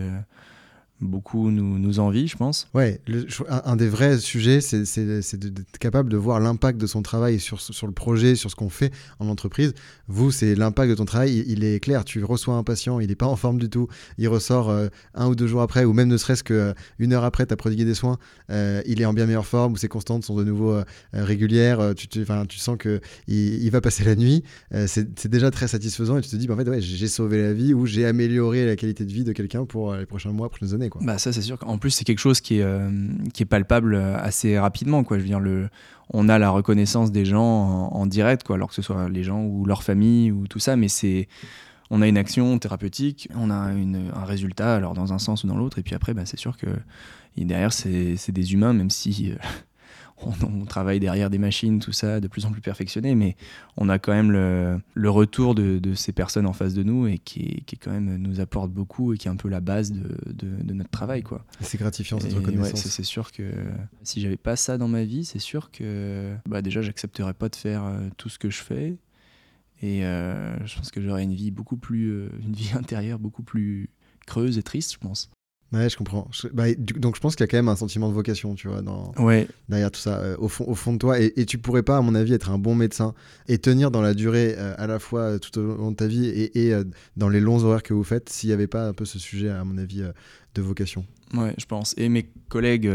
beaucoup 1.01 1.51
nous, 1.51 1.79
nous 1.79 1.99
envient, 1.99 2.27
je 2.29 2.37
pense. 2.37 2.69
Ouais, 2.75 3.01
un, 3.49 3.77
des 3.77 3.89
vrais 3.89 4.19
sujets, 4.19 4.61
c'est 4.61 5.37
d'être 5.37 5.79
capable 5.79 6.11
de 6.11 6.17
voir 6.17 6.41
l'impact 6.41 6.81
de 6.81 6.87
son 6.87 7.03
travail 7.03 7.41
sur, 7.41 7.61
sur 7.61 7.87
le 7.87 7.93
projet, 7.93 8.37
sur 8.37 8.51
ce 8.51 8.57
qu'on 8.57 8.71
fait 8.71 8.93
en 9.19 9.29
entreprise. 9.29 9.75
Vous, 10.09 10.31
c'est 10.31 10.55
l'impact 10.55 10.91
de 10.91 10.95
ton 10.95 11.05
travail, 11.05 11.45
il, 11.47 11.65
est 11.65 11.81
clair. 11.81 12.05
Tu 12.05 12.23
reçois 12.23 12.55
un 12.55 12.63
patient, 12.63 13.01
il 13.01 13.09
n'est 13.09 13.15
pas 13.15 13.27
en 13.27 13.37
forme 13.37 13.59
du 13.59 13.69
tout, 13.69 13.89
il 14.19 14.29
ressort 14.29 14.71
euh, 14.71 14.89
un 15.15 15.29
ou 15.29 15.35
deux 15.35 15.47
jours 15.47 15.63
après, 15.63 15.85
ou 15.85 15.93
même 15.93 16.09
ne 16.09 16.17
serait-ce 16.17 16.45
qu'une 16.45 17.13
euh, 17.13 17.17
heure 17.17 17.25
après, 17.25 17.47
tu 17.47 17.53
as 17.53 17.57
prodigué 17.57 17.85
des 17.85 17.95
soins, 17.95 18.19
euh, 18.51 18.83
il 18.87 19.01
est 19.01 19.05
en 19.05 19.13
bien 19.13 19.27
meilleure 19.27 19.47
forme, 19.47 19.75
ou 19.75 19.77
ses 19.77 19.89
constantes 19.89 20.25
sont 20.25 20.37
de 20.37 20.45
nouveau 20.45 20.81
régulières, 21.13 21.95
tu, 21.97 22.09
tu, 22.09 22.25
tu 22.49 22.59
sens 22.59 22.79
qu'il 22.79 23.01
il 23.27 23.71
va 23.71 23.81
passer 23.81 24.05
la 24.05 24.17
nuit. 24.17 24.43
c'est 24.87 25.29
déjà 25.29 25.51
très 25.51 25.69
satisfaisant 25.69 26.19
et 26.19 26.23
tu 26.23 26.31
te 26.31 26.37
dis, 26.37 26.47
bah, 26.47 26.55
en 26.55 26.57
fait, 26.57 26.69
ouais, 26.69 26.81
j'ai 26.81 27.09
sauvé 27.09 27.43
la 27.43 27.53
vie 27.53 27.75
ou 27.75 27.87
j'ai 27.87 28.07
amélioré 28.07 28.67
la 28.67 28.77
qualité 28.77 29.05
de 29.05 29.13
vie 29.13 29.25
de 29.25 29.33
quelqu'un 29.33 29.65
pour 29.65 29.95
les 29.95 30.07
prochains 30.07 30.33
mois, 30.33 30.49
prochaines 30.49 30.75
années. 30.75 30.84
Bah 31.01 31.19
ça 31.19 31.33
c'est 31.33 31.43
sûr. 31.43 31.59
En 31.67 31.79
plus 31.79 31.91
c'est 31.91 32.05
quelque 32.05 32.19
chose 32.19 32.41
qui 32.41 32.59
est, 32.59 32.63
euh, 32.63 32.91
qui 33.33 33.43
est 33.43 33.47
palpable 33.47 33.95
euh, 33.95 34.17
assez 34.19 34.59
rapidement. 34.59 35.05
Quoi. 35.05 35.19
Je 35.19 35.25
le, 35.37 35.69
on 36.11 36.29
a 36.29 36.39
la 36.39 36.51
reconnaissance 36.51 37.13
des 37.13 37.25
gens 37.25 37.89
en, 37.93 38.07
direct, 38.07 38.45
quoi, 38.45 38.57
alors 38.57 38.69
que 38.69 38.75
ce 38.75 38.83
soit 38.83 39.09
les 39.09 39.23
gens 39.23 39.43
ou 39.43 39.65
leur 39.65 39.83
famille 39.83 40.31
ou 40.31 40.47
tout 40.47 40.59
ça, 40.59 40.77
mais 40.77 40.89
c'est 40.89 41.29
on 41.91 42.03
a 42.03 42.09
une 42.09 42.17
action 42.17 42.59
thérapeutique, 42.59 43.29
on 43.37 43.51
a 43.51 43.73
une, 43.73 44.11
un 44.15 44.25
résultat, 44.25 44.75
alors 44.75 44.95
dans 44.95 45.13
un 45.13 45.19
sens 45.19 45.45
ou 45.45 45.47
dans 45.47 45.57
l'autre, 45.57 45.79
et 45.79 45.83
puis 45.83 45.95
après, 45.95 46.15
bah, 46.15 46.25
c'est 46.25 46.39
sûr 46.39 46.57
que 46.57 46.67
derrière, 47.37 47.73
c'est 47.73 48.33
des 48.33 48.53
humains, 48.53 48.73
même 48.73 48.91
si 48.91 49.33
euh, 49.33 49.37
on, 50.23 50.65
travaille 50.65 51.01
derrière 51.01 51.31
des 51.31 51.39
machines, 51.39 51.81
tout 51.81 51.93
ça, 51.93 52.21
de 52.21 52.29
plus 52.29 52.47
en 52.47 52.53
plus 52.53 52.61
perfectionné, 52.61 53.15
mais 53.15 53.37
on 53.77 53.89
a 53.89 53.99
quand 53.99 54.13
même 54.13 54.31
le, 54.31 55.11
retour 55.11 55.55
de, 55.55 55.95
ces 55.95 56.13
personnes 56.13 56.47
en 56.47 56.53
face 56.53 56.75
de 56.75 56.83
nous 56.83 57.07
et 57.07 57.19
qui, 57.19 57.63
qui, 57.67 57.77
quand 57.77 57.91
même 57.91 58.17
nous 58.17 58.41
apporte 58.41 58.71
beaucoup 58.71 59.13
et 59.13 59.19
qui 59.19 59.29
est 59.29 59.31
un 59.31 59.37
peu 59.37 59.49
la 59.49 59.61
base 59.61 59.93
de, 59.93 60.73
notre 60.73 60.91
travail. 60.91 61.23
quoi. 61.23 61.45
C'est 61.61 61.79
gratifiant 61.79 62.19
cette 62.21 62.33
reconnaissance. 62.33 62.81
c'est 62.81 63.03
sûr 63.03 63.33
que 63.33 63.53
si 64.03 64.21
j'avais 64.21 64.37
pas 64.37 64.57
ça 64.57 64.79
dans 64.79 64.89
ma 64.89 65.05
vie, 65.05 65.25
c'est 65.25 65.39
sûr 65.39 65.71
que 65.71 66.35
bah 66.47 66.63
déjà 66.63 66.83
j'accepterais 66.83 67.35
pas 67.35 67.49
de 67.49 67.57
faire 67.57 67.85
euh, 67.85 68.09
tout 68.17 68.29
ce 68.29 68.39
que 68.39 68.51
je 68.51 68.63
fais. 68.63 68.97
Et 69.83 70.05
euh, 70.05 70.57
je 70.67 70.77
pense 70.77 70.91
que 70.91 71.01
j'aurais 71.01 71.25
une 71.25 71.35
vie 71.35 71.51
beaucoup 71.51 71.77
plus, 71.77 72.11
euh, 72.11 72.29
une 72.43 72.55
vie 72.55 72.73
intérieure 72.75 73.19
beaucoup 73.19 73.43
plus 73.43 73.91
creuse 74.27 74.59
et 74.59 74.63
triste, 74.63 74.95
je 74.95 74.99
pense. 74.99 75.31
Ouais, 75.75 75.91
je 75.91 75.97
comprends. 75.97 76.29
Bah, 76.53 76.67
donc 76.77 77.17
je 77.17 77.21
pense 77.21 77.35
qu'il 77.35 77.43
y 77.43 77.49
a 77.49 77.51
quand 77.51 77.57
même 77.57 77.69
un 77.69 77.75
sentiment 77.75 78.09
de 78.09 78.15
vocation, 78.15 78.55
tu 78.55 78.69
vois, 78.69 78.81
dans, 78.81 79.13
ouais. 79.19 79.49
derrière 79.69 79.91
tout 79.91 80.01
ça, 80.01 80.19
euh, 80.19 80.37
au, 80.39 80.47
fond, 80.47 80.65
au 80.69 80.77
fond 80.77 80.93
de 80.93 80.99
toi. 80.99 81.19
Et, 81.19 81.33
et, 81.37 81.47
tu 81.47 81.59
pourrais 81.59 81.83
pas, 81.83 81.97
à 81.97 82.01
mon 82.01 82.15
avis, 82.15 82.33
être 82.33 82.51
un 82.51 82.59
bon 82.59 82.77
médecin 82.77 83.13
et 83.49 83.59
tenir 83.59 83.91
dans 83.91 84.01
la 84.01 84.15
durée, 84.15 84.55
euh, 84.57 84.75
à 84.79 84.87
la 84.87 85.01
fois 85.01 85.21
euh, 85.21 85.39
tout 85.39 85.59
au 85.59 85.63
long 85.63 85.91
de 85.91 85.97
ta 85.97 86.07
vie 86.07 86.27
et, 86.27 86.69
et 86.69 86.75
dans 87.17 87.29
les 87.29 87.41
longs 87.41 87.65
horaires 87.65 87.83
que 87.83 87.93
vous 87.93 88.05
faites, 88.05 88.29
s'il 88.29 88.51
n'y 88.51 88.55
avait 88.55 88.69
pas 88.69 88.87
un 88.87 88.93
peu 88.93 89.05
ce 89.05 89.19
sujet, 89.19 89.51
à 89.51 89.65
mon 89.65 89.77
avis, 89.79 90.05
de 90.55 90.63
vocation. 90.63 91.05
Ouais, 91.35 91.55
je 91.59 91.67
pense. 91.67 91.95
Et 91.97 92.09
mes 92.09 92.29
collègues 92.49 92.91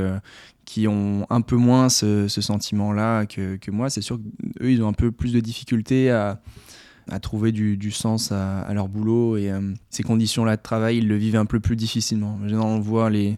qui 0.63 0.88
ont 0.88 1.28
un 1.30 1.42
peu 1.42 1.58
moins 1.58 1.89
ce, 1.89 2.30
ce 2.30 2.39
sentiment-là 2.39 3.26
que, 3.26 3.58
que 3.58 3.72
moi, 3.72 3.89
c'est 3.89 4.02
sûr 4.02 4.18
qu'eux, 4.18 4.72
ils 4.72 4.82
ont 4.82 4.88
un 4.88 4.94
peu 4.94 5.12
plus 5.12 5.34
de 5.34 5.42
difficultés 5.42 6.12
à 6.12 6.39
à 7.10 7.19
trouver 7.19 7.52
du, 7.52 7.91
sens 7.91 8.32
à, 8.32 8.72
leur 8.74 8.88
boulot 8.88 9.38
et 9.38 9.52
euh, 9.52 9.74
ces 9.89 10.04
conditions-là 10.04 10.58
de 10.58 10.62
travail, 10.62 10.98
ils 10.98 11.08
le 11.08 11.15
vivent 11.15 11.36
un 11.36 11.45
peu 11.45 11.60
plus 11.60 11.76
difficilement. 11.76 12.39
On 12.52 12.80
voit 12.80 13.10
les, 13.10 13.38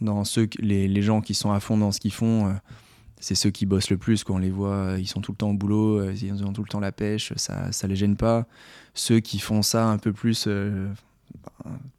dans 0.00 0.24
ceux, 0.24 0.48
les, 0.58 0.88
les, 0.88 1.02
gens 1.02 1.20
qui 1.20 1.34
sont 1.34 1.52
à 1.52 1.60
fond 1.60 1.76
dans 1.76 1.92
ce 1.92 2.00
qu'ils 2.00 2.12
font, 2.12 2.54
c'est 3.20 3.34
ceux 3.34 3.50
qui 3.50 3.66
bossent 3.66 3.90
le 3.90 3.98
plus. 3.98 4.24
Quand 4.24 4.36
on 4.36 4.38
les 4.38 4.50
voit, 4.50 4.96
ils 4.98 5.06
sont 5.06 5.20
tout 5.20 5.32
le 5.32 5.36
temps 5.36 5.50
au 5.50 5.54
boulot, 5.54 6.10
ils 6.10 6.44
ont 6.44 6.52
tout 6.52 6.62
le 6.62 6.68
temps 6.68 6.80
la 6.80 6.92
pêche, 6.92 7.32
ça 7.36 7.70
ne 7.82 7.88
les 7.88 7.96
gêne 7.96 8.16
pas. 8.16 8.46
Ceux 8.94 9.20
qui 9.20 9.38
font 9.38 9.62
ça 9.62 9.86
un 9.86 9.98
peu 9.98 10.12
plus 10.12 10.48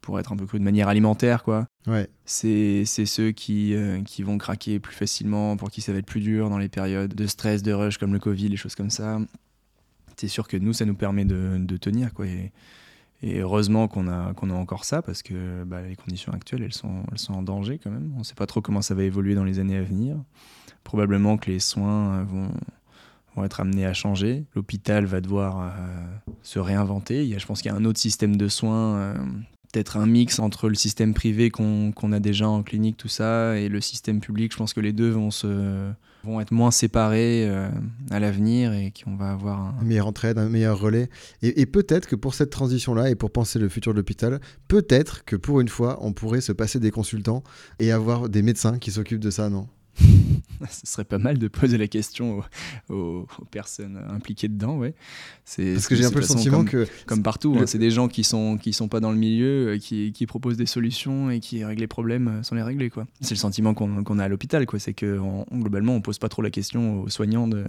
pour 0.00 0.18
être 0.20 0.32
un 0.32 0.36
peu 0.36 0.46
cru 0.46 0.58
de 0.58 0.64
manière 0.64 0.88
alimentaire, 0.88 1.42
quoi. 1.42 1.66
Ouais. 1.86 2.08
C'est 2.24 2.84
ceux 2.84 3.32
qui, 3.32 3.74
euh, 3.74 4.02
qui 4.02 4.22
vont 4.22 4.38
craquer 4.38 4.78
plus 4.78 4.94
facilement, 4.94 5.56
pour 5.56 5.70
qui 5.70 5.80
ça 5.80 5.92
va 5.92 5.98
être 5.98 6.06
plus 6.06 6.20
dur 6.20 6.50
dans 6.50 6.58
les 6.58 6.68
périodes 6.68 7.14
de 7.14 7.26
stress, 7.26 7.62
de 7.62 7.72
rush 7.72 7.98
comme 7.98 8.12
le 8.12 8.18
Covid, 8.18 8.48
les 8.48 8.56
choses 8.56 8.74
comme 8.74 8.90
ça. 8.90 9.18
C'est 10.16 10.28
sûr 10.28 10.48
que 10.48 10.56
nous, 10.56 10.72
ça 10.72 10.84
nous 10.84 10.94
permet 10.94 11.24
de, 11.24 11.76
tenir, 11.76 12.12
quoi. 12.12 12.26
Et, 12.26 12.52
heureusement 13.22 13.88
qu'on 13.88 14.06
a, 14.06 14.34
qu'on 14.34 14.50
a 14.50 14.54
encore 14.54 14.84
ça, 14.84 15.00
parce 15.00 15.22
que 15.22 15.64
bah, 15.64 15.80
les 15.80 15.96
conditions 15.96 16.32
actuelles, 16.32 16.62
elles 16.62 16.74
sont, 16.74 17.04
elles 17.10 17.18
sont 17.18 17.32
en 17.32 17.42
danger 17.42 17.80
quand 17.82 17.90
même. 17.90 18.12
On 18.16 18.18
ne 18.18 18.24
sait 18.24 18.34
pas 18.34 18.46
trop 18.46 18.60
comment 18.60 18.82
ça 18.82 18.94
va 18.94 19.02
évoluer 19.02 19.34
dans 19.34 19.44
les 19.44 19.60
années 19.60 19.78
à 19.78 19.82
venir. 19.82 20.16
Probablement 20.82 21.38
que 21.38 21.50
les 21.50 21.58
soins 21.58 22.22
vont, 22.24 22.50
vont 23.34 23.44
être 23.44 23.60
amenés 23.60 23.86
à 23.86 23.94
changer. 23.94 24.44
L'hôpital 24.54 25.04
va 25.06 25.20
devoir 25.20 25.60
euh, 25.60 25.70
se 26.42 26.58
réinventer. 26.58 27.24
Il 27.24 27.28
y 27.28 27.34
a, 27.34 27.38
je 27.38 27.46
pense 27.46 27.62
qu'il 27.62 27.70
y 27.70 27.74
a 27.74 27.76
un 27.76 27.84
autre 27.84 27.98
système 27.98 28.36
de 28.36 28.48
soins, 28.48 28.96
euh, 28.96 29.14
peut-être 29.72 29.96
un 29.96 30.06
mix 30.06 30.38
entre 30.38 30.68
le 30.68 30.74
système 30.74 31.14
privé 31.14 31.50
qu'on 31.50 32.12
a 32.12 32.20
déjà 32.20 32.48
en 32.48 32.62
clinique, 32.62 32.96
tout 32.96 33.08
ça, 33.08 33.58
et 33.58 33.68
le 33.68 33.80
système 33.80 34.20
public. 34.20 34.52
Je 34.52 34.56
pense 34.56 34.72
que 34.72 34.80
les 34.80 34.92
deux 34.92 35.10
vont, 35.10 35.30
se, 35.30 35.90
vont 36.24 36.40
être 36.40 36.52
moins 36.52 36.70
séparés 36.70 37.46
euh, 37.46 37.68
à 38.10 38.18
l'avenir 38.18 38.72
et 38.72 38.92
qu'on 38.92 39.16
va 39.16 39.30
avoir 39.30 39.60
un... 39.60 39.76
Une 39.82 39.88
meilleure 39.88 40.06
entraide, 40.06 40.38
un 40.38 40.48
meilleur 40.48 40.78
relais. 40.78 41.08
Et, 41.42 41.60
et 41.60 41.66
peut-être 41.66 42.08
que 42.08 42.16
pour 42.16 42.34
cette 42.34 42.50
transition-là 42.50 43.10
et 43.10 43.14
pour 43.14 43.30
penser 43.30 43.58
le 43.58 43.68
futur 43.68 43.92
de 43.92 43.98
l'hôpital, 43.98 44.40
peut-être 44.68 45.24
que 45.24 45.36
pour 45.36 45.60
une 45.60 45.68
fois, 45.68 45.98
on 46.00 46.12
pourrait 46.12 46.40
se 46.40 46.52
passer 46.52 46.80
des 46.80 46.90
consultants 46.90 47.42
et 47.78 47.92
avoir 47.92 48.28
des 48.28 48.42
médecins 48.42 48.78
qui 48.78 48.90
s'occupent 48.90 49.20
de 49.20 49.30
ça, 49.30 49.48
non? 49.50 49.68
Ce 50.70 50.86
serait 50.86 51.04
pas 51.04 51.18
mal 51.18 51.38
de 51.38 51.48
poser 51.48 51.78
la 51.78 51.88
question 51.88 52.42
aux, 52.88 53.26
personnes 53.50 54.00
impliquées 54.08 54.48
dedans, 54.48 54.76
ouais. 54.76 54.94
Parce 55.56 55.86
que 55.86 55.94
j'ai 55.94 56.04
un 56.04 56.10
peu 56.10 56.20
le 56.20 56.26
sentiment 56.26 56.58
comme, 56.58 56.68
que 56.68 56.86
comme 57.06 57.22
partout, 57.22 57.56
hein, 57.58 57.64
c'est 57.66 57.78
des 57.78 57.90
gens 57.90 58.08
qui 58.08 58.24
sont 58.24 58.56
qui 58.56 58.72
sont 58.72 58.88
pas 58.88 59.00
dans 59.00 59.12
le 59.12 59.18
milieu, 59.18 59.74
euh, 59.74 59.78
qui, 59.78 60.12
qui, 60.12 60.26
proposent 60.26 60.56
des 60.56 60.66
solutions 60.66 61.30
et 61.30 61.40
qui 61.40 61.64
règlent 61.64 61.80
les 61.80 61.86
problèmes 61.86 62.28
euh, 62.28 62.42
sans 62.42 62.54
les 62.56 62.62
régler, 62.62 62.90
quoi. 62.90 63.06
C'est 63.20 63.34
le 63.34 63.38
sentiment 63.38 63.74
qu'on 63.74 64.18
a 64.18 64.24
à 64.24 64.28
l'hôpital, 64.28 64.66
quoi. 64.66 64.78
C'est 64.78 64.94
que 64.94 65.18
globalement, 65.52 65.94
on 65.94 66.00
pose 66.00 66.18
pas 66.18 66.28
trop 66.28 66.42
la 66.42 66.50
question 66.50 67.02
aux 67.02 67.08
soignants 67.08 67.48
de 67.48 67.64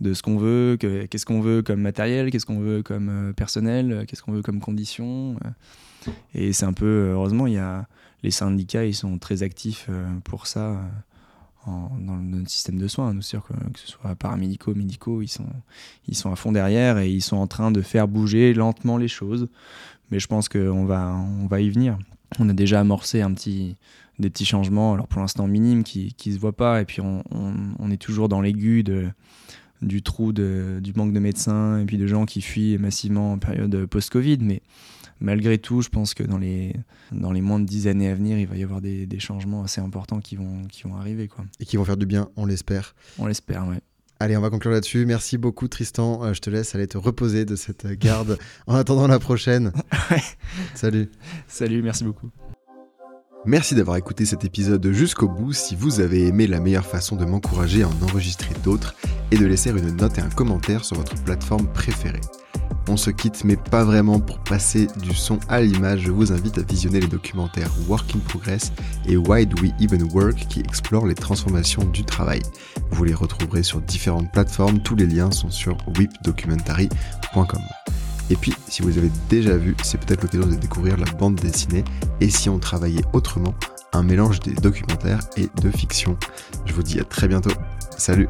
de 0.00 0.14
ce 0.14 0.22
qu'on 0.22 0.38
veut, 0.38 0.78
qu'est-ce 0.78 1.26
qu'on 1.26 1.42
veut 1.42 1.60
comme 1.60 1.82
matériel, 1.82 2.30
qu'est-ce 2.30 2.46
qu'on 2.46 2.60
veut 2.60 2.82
comme 2.82 3.10
euh, 3.10 3.32
personnel, 3.34 4.06
qu'est-ce 4.08 4.22
qu'on 4.22 4.32
veut 4.32 4.40
comme 4.40 4.58
conditions. 4.58 5.36
Et 6.34 6.54
c'est 6.54 6.64
un 6.64 6.72
peu, 6.72 7.10
heureusement, 7.12 7.46
il 7.46 7.52
y 7.52 7.58
a 7.58 7.86
les 8.22 8.30
syndicats, 8.30 8.86
ils 8.86 8.94
sont 8.94 9.18
très 9.18 9.42
actifs 9.42 9.90
pour 10.24 10.46
ça 10.46 10.80
dans 11.66 12.16
notre 12.16 12.50
système 12.50 12.78
de 12.78 12.88
soins. 12.88 13.12
Nous 13.12 13.22
sûr 13.22 13.44
que, 13.44 13.52
que, 13.52 13.78
ce 13.78 13.86
soit 13.86 14.14
paramédicaux, 14.14 14.74
médicaux, 14.74 15.22
ils 15.22 15.28
sont, 15.28 15.46
ils 16.08 16.16
sont 16.16 16.32
à 16.32 16.36
fond 16.36 16.52
derrière 16.52 16.98
et 16.98 17.10
ils 17.10 17.22
sont 17.22 17.36
en 17.36 17.46
train 17.46 17.70
de 17.70 17.82
faire 17.82 18.08
bouger 18.08 18.54
lentement 18.54 18.96
les 18.96 19.08
choses. 19.08 19.48
Mais 20.10 20.18
je 20.18 20.26
pense 20.26 20.48
qu'on 20.48 20.84
va, 20.84 21.14
on 21.14 21.46
va 21.46 21.60
y 21.60 21.70
venir. 21.70 21.98
On 22.38 22.48
a 22.48 22.52
déjà 22.52 22.80
amorcé 22.80 23.22
un 23.22 23.32
petit, 23.32 23.76
des 24.18 24.30
petits 24.30 24.44
changements, 24.44 24.94
alors 24.94 25.06
pour 25.06 25.20
l'instant 25.20 25.46
minimes, 25.46 25.84
qui 25.84 26.14
ne 26.26 26.32
se 26.32 26.38
voient 26.38 26.56
pas. 26.56 26.80
Et 26.80 26.84
puis 26.84 27.00
on, 27.00 27.22
on, 27.30 27.90
est 27.90 27.96
toujours 27.96 28.28
dans 28.28 28.40
l'aigu 28.40 28.84
du 29.82 30.02
trou 30.02 30.32
de, 30.32 30.78
du 30.82 30.92
manque 30.94 31.12
de 31.12 31.20
médecins 31.20 31.78
et 31.78 31.84
puis 31.84 31.98
de 31.98 32.06
gens 32.06 32.26
qui 32.26 32.40
fuient 32.40 32.78
massivement 32.78 33.32
en 33.32 33.38
période 33.38 33.86
post-Covid. 33.86 34.38
Mais 34.40 34.62
malgré 35.20 35.58
tout, 35.58 35.82
je 35.82 35.88
pense 35.88 36.14
que 36.14 36.22
dans 36.22 36.38
les, 36.38 36.74
dans 37.12 37.32
les 37.32 37.40
moins 37.40 37.60
de 37.60 37.66
dix 37.66 37.86
années 37.86 38.08
à 38.08 38.14
venir, 38.14 38.38
il 38.38 38.46
va 38.46 38.56
y 38.56 38.62
avoir 38.62 38.80
des, 38.80 39.06
changements 39.18 39.62
assez 39.62 39.80
importants 39.80 40.20
qui 40.20 40.36
vont, 40.36 40.64
qui 40.70 40.84
vont 40.84 40.96
arriver. 40.96 41.28
Quoi. 41.28 41.44
Et 41.60 41.66
qui 41.66 41.76
vont 41.76 41.84
faire 41.84 41.98
du 41.98 42.06
bien, 42.06 42.28
on 42.36 42.46
l'espère. 42.46 42.94
On 43.18 43.26
l'espère, 43.26 43.66
oui. 43.68 43.76
Allez, 44.18 44.36
on 44.36 44.40
va 44.40 44.50
conclure 44.50 44.72
là-dessus. 44.72 45.06
Merci 45.06 45.38
beaucoup, 45.38 45.66
Tristan. 45.66 46.22
Euh, 46.24 46.34
je 46.34 46.40
te 46.40 46.50
laisse 46.50 46.74
aller 46.74 46.86
te 46.86 46.98
reposer 46.98 47.46
de 47.46 47.56
cette 47.56 47.86
garde 47.86 48.38
en 48.66 48.74
attendant 48.74 49.06
la 49.06 49.18
prochaine. 49.18 49.72
Salut. 50.74 51.10
Salut, 51.48 51.82
merci 51.82 52.04
beaucoup. 52.04 52.30
Merci 53.46 53.74
d'avoir 53.74 53.96
écouté 53.96 54.26
cet 54.26 54.44
épisode 54.44 54.86
jusqu'au 54.92 55.26
bout. 55.26 55.54
Si 55.54 55.74
vous 55.74 56.00
avez 56.00 56.26
aimé, 56.26 56.46
la 56.46 56.60
meilleure 56.60 56.84
façon 56.84 57.16
de 57.16 57.24
m'encourager 57.24 57.82
à 57.82 57.88
en 57.88 58.02
enregistrer 58.02 58.54
d'autres 58.62 58.94
est 59.30 59.38
de 59.38 59.46
laisser 59.46 59.70
une 59.70 59.96
note 59.96 60.18
et 60.18 60.20
un 60.20 60.28
commentaire 60.28 60.84
sur 60.84 60.96
votre 60.96 61.14
plateforme 61.24 61.66
préférée. 61.72 62.20
On 62.86 62.98
se 62.98 63.10
quitte, 63.10 63.44
mais 63.44 63.56
pas 63.56 63.82
vraiment 63.82 64.20
pour 64.20 64.40
passer 64.40 64.88
du 65.00 65.14
son 65.14 65.38
à 65.48 65.62
l'image. 65.62 66.00
Je 66.00 66.10
vous 66.10 66.32
invite 66.32 66.58
à 66.58 66.62
visionner 66.62 67.00
les 67.00 67.06
documentaires 67.06 67.70
Work 67.88 68.14
in 68.14 68.18
Progress 68.18 68.72
et 69.06 69.16
Why 69.16 69.46
Do 69.46 69.62
We 69.62 69.72
Even 69.80 70.02
Work 70.12 70.46
qui 70.48 70.60
explorent 70.60 71.06
les 71.06 71.14
transformations 71.14 71.84
du 71.84 72.04
travail. 72.04 72.42
Vous 72.90 73.04
les 73.04 73.14
retrouverez 73.14 73.62
sur 73.62 73.80
différentes 73.80 74.30
plateformes. 74.32 74.82
Tous 74.82 74.96
les 74.96 75.06
liens 75.06 75.30
sont 75.30 75.50
sur 75.50 75.78
whipdocumentary.com. 75.96 77.62
Et 78.30 78.36
puis, 78.36 78.54
si 78.68 78.82
vous 78.82 78.96
avez 78.96 79.10
déjà 79.28 79.56
vu, 79.56 79.76
c'est 79.82 80.00
peut-être 80.00 80.22
l'occasion 80.22 80.46
de 80.46 80.54
découvrir 80.54 80.96
la 80.96 81.10
bande 81.12 81.34
dessinée 81.34 81.84
et 82.20 82.30
si 82.30 82.48
on 82.48 82.58
travaillait 82.58 83.04
autrement, 83.12 83.54
un 83.92 84.04
mélange 84.04 84.38
des 84.40 84.54
documentaires 84.54 85.20
et 85.36 85.48
de 85.60 85.70
fiction. 85.70 86.16
Je 86.64 86.72
vous 86.72 86.84
dis 86.84 87.00
à 87.00 87.04
très 87.04 87.26
bientôt. 87.26 87.50
Salut 87.98 88.28